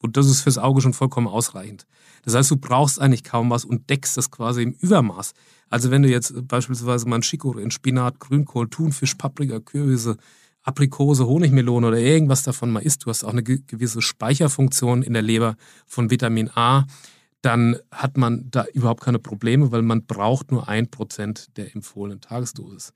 und 0.04 0.18
das 0.18 0.26
ist 0.26 0.42
fürs 0.42 0.58
Auge 0.58 0.82
schon 0.82 0.92
vollkommen 0.92 1.26
ausreichend. 1.26 1.86
Das 2.24 2.34
heißt, 2.34 2.50
du 2.50 2.58
brauchst 2.58 3.00
eigentlich 3.00 3.24
kaum 3.24 3.48
was 3.48 3.64
und 3.64 3.88
deckst 3.88 4.18
das 4.18 4.30
quasi 4.30 4.62
im 4.62 4.72
Übermaß. 4.72 5.32
Also 5.70 5.90
wenn 5.90 6.02
du 6.02 6.10
jetzt 6.10 6.46
beispielsweise 6.46 7.08
Manchiko 7.08 7.56
in 7.56 7.70
Spinat, 7.70 8.20
Grünkohl, 8.20 8.68
Thunfisch, 8.68 9.14
Paprika, 9.14 9.60
Kürbisse, 9.60 10.18
Aprikose, 10.62 11.26
Honigmelone 11.26 11.86
oder 11.86 11.96
irgendwas 11.96 12.42
davon 12.42 12.70
mal 12.70 12.82
isst, 12.82 13.06
du 13.06 13.08
hast 13.08 13.24
auch 13.24 13.32
eine 13.32 13.42
gewisse 13.42 14.02
Speicherfunktion 14.02 15.02
in 15.02 15.14
der 15.14 15.22
Leber 15.22 15.56
von 15.86 16.10
Vitamin 16.10 16.50
A, 16.54 16.84
dann 17.44 17.76
hat 17.90 18.16
man 18.16 18.50
da 18.50 18.64
überhaupt 18.72 19.02
keine 19.02 19.18
Probleme, 19.18 19.70
weil 19.70 19.82
man 19.82 20.06
braucht 20.06 20.50
nur 20.50 20.66
ein 20.68 20.90
Prozent 20.90 21.56
der 21.58 21.74
empfohlenen 21.74 22.20
Tagesdosis. 22.22 22.94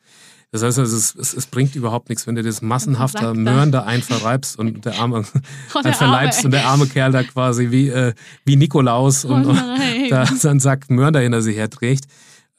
Das 0.50 0.62
heißt, 0.62 0.78
also, 0.78 0.96
es, 0.96 1.14
es, 1.14 1.34
es, 1.34 1.46
bringt 1.46 1.76
überhaupt 1.76 2.08
nichts, 2.08 2.26
wenn 2.26 2.34
du 2.34 2.42
das 2.42 2.62
massenhafter 2.62 3.34
Möhren 3.34 3.70
da 3.70 3.82
einverreibst 3.82 4.58
und 4.58 4.86
der 4.86 4.98
arme 4.98 5.24
oh, 5.74 5.80
der 5.82 5.92
verleibst 5.92 6.38
arme, 6.38 6.46
und 6.46 6.50
der 6.52 6.66
arme 6.66 6.86
Kerl 6.86 7.12
da 7.12 7.22
quasi 7.22 7.70
wie, 7.70 7.88
äh, 7.88 8.14
wie 8.46 8.56
Nikolaus 8.56 9.26
oh, 9.26 9.34
und, 9.34 9.46
und 9.46 9.60
da 10.10 10.24
seinen 10.24 10.60
Sack 10.60 10.88
Möhren 10.88 11.12
da 11.12 11.20
hinter 11.20 11.42
sich 11.42 11.56
herträgt. 11.56 12.06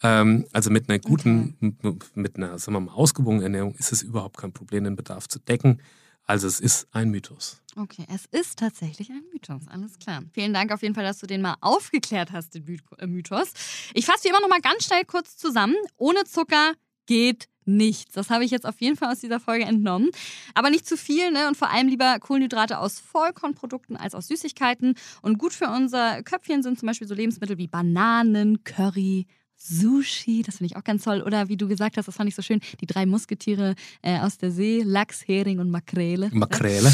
Ähm, 0.03 0.45
also 0.53 0.69
mit 0.69 0.89
einer 0.89 0.99
guten, 0.99 1.75
okay. 1.83 2.07
mit 2.13 2.37
einer, 2.37 2.59
sagen 2.59 2.73
wir 2.73 2.81
mal, 2.81 2.93
ausgewogenen 2.93 3.43
Ernährung 3.43 3.73
ist 3.75 3.91
es 3.91 4.03
überhaupt 4.03 4.37
kein 4.37 4.53
Problem, 4.53 4.83
den 4.83 4.95
Bedarf 4.95 5.27
zu 5.27 5.39
decken. 5.39 5.81
Also 6.29 6.45
es 6.45 6.59
ist 6.59 6.87
ein 6.91 7.09
Mythos. 7.09 7.59
Okay, 7.75 8.05
es 8.13 8.27
ist 8.27 8.59
tatsächlich 8.59 9.09
ein 9.09 9.23
Mythos, 9.33 9.67
alles 9.67 9.97
klar. 9.97 10.21
Vielen 10.31 10.53
Dank 10.53 10.71
auf 10.71 10.83
jeden 10.83 10.93
Fall, 10.93 11.03
dass 11.03 11.17
du 11.17 11.25
den 11.25 11.41
mal 11.41 11.55
aufgeklärt 11.59 12.31
hast, 12.31 12.53
den 12.53 12.67
äh, 12.99 13.07
Mythos. 13.07 13.51
Ich 13.95 14.05
fasse 14.05 14.25
wie 14.25 14.27
immer 14.27 14.39
noch 14.39 14.47
mal 14.47 14.61
ganz 14.61 14.85
schnell 14.85 15.05
kurz 15.05 15.37
zusammen. 15.37 15.73
Ohne 15.97 16.25
Zucker 16.25 16.73
geht 17.07 17.49
nichts. 17.65 18.13
Das 18.13 18.29
habe 18.29 18.45
ich 18.45 18.51
jetzt 18.51 18.67
auf 18.67 18.79
jeden 18.79 18.95
Fall 18.95 19.11
aus 19.11 19.21
dieser 19.21 19.39
Folge 19.39 19.65
entnommen. 19.65 20.11
Aber 20.53 20.69
nicht 20.69 20.87
zu 20.87 20.97
viel, 20.97 21.31
ne? 21.31 21.47
Und 21.47 21.57
vor 21.57 21.71
allem 21.71 21.87
lieber 21.87 22.19
Kohlenhydrate 22.19 22.77
aus 22.77 22.99
Vollkornprodukten 22.99 23.97
als 23.97 24.13
aus 24.13 24.27
Süßigkeiten. 24.27 24.93
Und 25.23 25.39
gut 25.39 25.53
für 25.53 25.69
unser 25.69 26.21
Köpfchen 26.21 26.61
sind 26.61 26.77
zum 26.77 26.85
Beispiel 26.85 27.07
so 27.07 27.15
Lebensmittel 27.15 27.57
wie 27.57 27.67
Bananen, 27.67 28.63
Curry, 28.63 29.25
Sushi, 29.61 30.41
das 30.41 30.57
finde 30.57 30.71
ich 30.71 30.77
auch 30.77 30.83
ganz 30.83 31.03
toll. 31.03 31.21
Oder 31.21 31.49
wie 31.49 31.57
du 31.57 31.67
gesagt 31.67 31.97
hast, 31.97 32.07
das 32.07 32.15
fand 32.15 32.29
ich 32.29 32.35
so 32.35 32.41
schön, 32.41 32.61
die 32.79 32.85
drei 32.85 33.05
Musketiere 33.05 33.75
äh, 34.01 34.17
aus 34.19 34.37
der 34.37 34.51
See, 34.51 34.81
Lachs, 34.85 35.21
Hering 35.27 35.59
und 35.59 35.69
Makrele. 35.69 36.29
Makrele. 36.31 36.91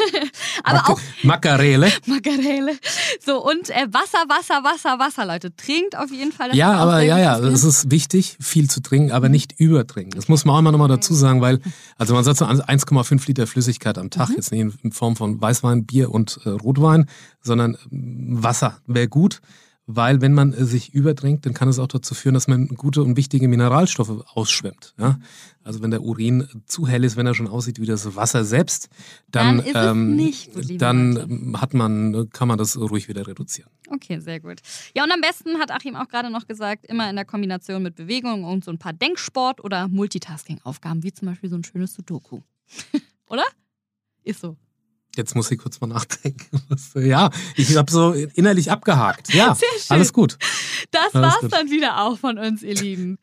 Aber 0.64 0.78
Mak 0.78 0.90
auch 0.90 1.00
Makarele. 1.22 1.92
Makrele. 2.06 2.72
So, 3.24 3.44
und 3.44 3.70
äh, 3.70 3.86
Wasser, 3.92 4.24
Wasser, 4.28 4.64
Wasser, 4.64 4.98
Wasser, 4.98 5.26
Leute. 5.26 5.54
Trinkt 5.54 5.96
auf 5.96 6.10
jeden 6.10 6.32
Fall. 6.32 6.54
Ja, 6.56 6.72
aber 6.72 7.00
ja, 7.02 7.18
ja, 7.18 7.38
es 7.38 7.62
ist 7.64 7.90
wichtig, 7.90 8.36
viel 8.40 8.68
zu 8.70 8.80
trinken, 8.80 9.12
aber 9.12 9.28
nicht 9.28 9.52
übertrinken. 9.60 10.12
Das 10.16 10.28
muss 10.28 10.44
man 10.44 10.54
auch 10.56 10.58
immer 10.60 10.72
nochmal 10.72 10.88
dazu 10.88 11.14
sagen, 11.14 11.40
weil, 11.40 11.60
also 11.96 12.14
man 12.14 12.24
sagt 12.24 12.38
so 12.38 12.46
1,5 12.46 13.26
Liter 13.28 13.46
Flüssigkeit 13.46 13.98
am 13.98 14.10
Tag, 14.10 14.30
jetzt 14.30 14.50
nicht 14.50 14.60
in- 14.60 14.74
in 14.82 14.92
Form 14.92 15.14
von 15.16 15.40
Weißwein, 15.40 15.84
Bier 15.84 16.10
und 16.10 16.40
äh, 16.44 16.48
Rotwein, 16.50 17.06
sondern 17.42 17.76
ähm, 17.92 18.42
Wasser 18.42 18.78
wäre 18.86 19.08
gut, 19.08 19.40
weil 19.90 20.20
wenn 20.20 20.34
man 20.34 20.52
äh, 20.52 20.66
sich 20.66 20.92
übertrinkt, 20.92 21.46
dann 21.46 21.54
kann 21.54 21.66
es 21.68 21.78
auch 21.78 21.88
dazu 21.88 22.14
führen, 22.14 22.34
dass 22.34 22.46
man 22.46 22.68
gute 22.68 23.02
und 23.02 23.16
wichtige 23.16 23.48
Mineralstoffe 23.48 24.22
ausschwemmt. 24.34 24.94
Ja? 24.98 25.18
Also 25.64 25.82
wenn 25.82 25.90
der 25.90 26.02
Urin 26.02 26.46
zu 26.66 26.86
hell 26.86 27.04
ist, 27.04 27.16
wenn 27.16 27.26
er 27.26 27.34
schon 27.34 27.48
aussieht 27.48 27.80
wie 27.80 27.86
das 27.86 28.14
Wasser 28.14 28.44
selbst, 28.44 28.90
dann, 29.30 29.58
Dann 29.58 29.66
ist 29.66 29.74
es 29.74 29.94
nicht 29.94 30.52
gut, 30.52 30.64
liebe 30.66 30.78
dann 30.78 31.16
ähm, 31.16 31.60
hat 31.60 31.72
man, 31.72 32.28
kann 32.30 32.48
man 32.48 32.58
das 32.58 32.76
ruhig 32.76 33.08
wieder 33.08 33.26
reduzieren. 33.26 33.70
Okay, 33.88 34.20
sehr 34.20 34.40
gut. 34.40 34.60
Ja, 34.94 35.04
und 35.04 35.10
am 35.10 35.22
besten 35.22 35.58
hat 35.58 35.70
Achim 35.70 35.96
auch 35.96 36.08
gerade 36.08 36.30
noch 36.30 36.46
gesagt, 36.46 36.86
immer 36.86 37.08
in 37.08 37.16
der 37.16 37.24
Kombination 37.24 37.82
mit 37.82 37.94
Bewegung 37.94 38.44
und 38.44 38.64
so 38.64 38.70
ein 38.70 38.78
paar 38.78 38.92
Denksport- 38.92 39.62
oder 39.62 39.88
Multitasking-Aufgaben, 39.88 41.02
wie 41.02 41.12
zum 41.12 41.28
Beispiel 41.28 41.48
so 41.48 41.56
ein 41.56 41.64
schönes 41.64 41.94
Sudoku. 41.94 42.42
Oder? 43.26 43.44
Ist 44.22 44.40
so. 44.40 44.56
Jetzt 45.16 45.34
muss 45.34 45.50
ich 45.50 45.58
kurz 45.58 45.80
mal 45.80 45.86
nachdenken. 45.88 46.60
Ja, 46.94 47.30
ich 47.56 47.76
habe 47.76 47.90
so 47.90 48.12
innerlich 48.12 48.70
abgehakt. 48.70 49.32
Ja, 49.34 49.54
Sehr 49.54 49.68
schön. 49.70 49.96
alles 49.96 50.12
gut. 50.12 50.36
Das 50.90 51.14
Alles 51.14 51.32
war's 51.32 51.40
gut. 51.40 51.52
dann 51.52 51.70
wieder 51.70 52.02
auch 52.02 52.18
von 52.18 52.38
uns, 52.38 52.62
ihr 52.62 52.74
Lieben. 52.74 53.18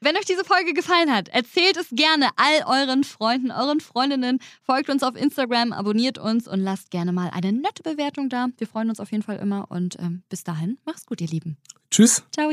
Wenn 0.00 0.16
euch 0.16 0.26
diese 0.26 0.44
Folge 0.44 0.74
gefallen 0.74 1.10
hat, 1.10 1.28
erzählt 1.28 1.76
es 1.78 1.86
gerne 1.90 2.28
all 2.36 2.64
euren 2.82 3.04
Freunden, 3.04 3.50
euren 3.50 3.80
Freundinnen. 3.80 4.38
Folgt 4.62 4.90
uns 4.90 5.02
auf 5.02 5.16
Instagram, 5.16 5.72
abonniert 5.72 6.18
uns 6.18 6.46
und 6.46 6.60
lasst 6.60 6.90
gerne 6.90 7.12
mal 7.12 7.30
eine 7.30 7.52
nette 7.52 7.82
Bewertung 7.82 8.28
da. 8.28 8.48
Wir 8.58 8.66
freuen 8.66 8.90
uns 8.90 9.00
auf 9.00 9.10
jeden 9.12 9.22
Fall 9.22 9.38
immer 9.38 9.70
und 9.70 9.96
ähm, 9.98 10.22
bis 10.28 10.44
dahin, 10.44 10.76
macht's 10.84 11.06
gut, 11.06 11.20
ihr 11.22 11.28
Lieben. 11.28 11.56
Tschüss. 11.90 12.22
Ciao. 12.32 12.50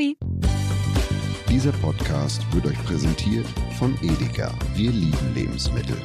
Dieser 1.50 1.72
Podcast 1.72 2.40
wird 2.54 2.64
euch 2.66 2.82
präsentiert 2.84 3.46
von 3.78 3.94
Edeka. 4.02 4.54
Wir 4.74 4.90
lieben 4.90 5.34
Lebensmittel. 5.34 5.96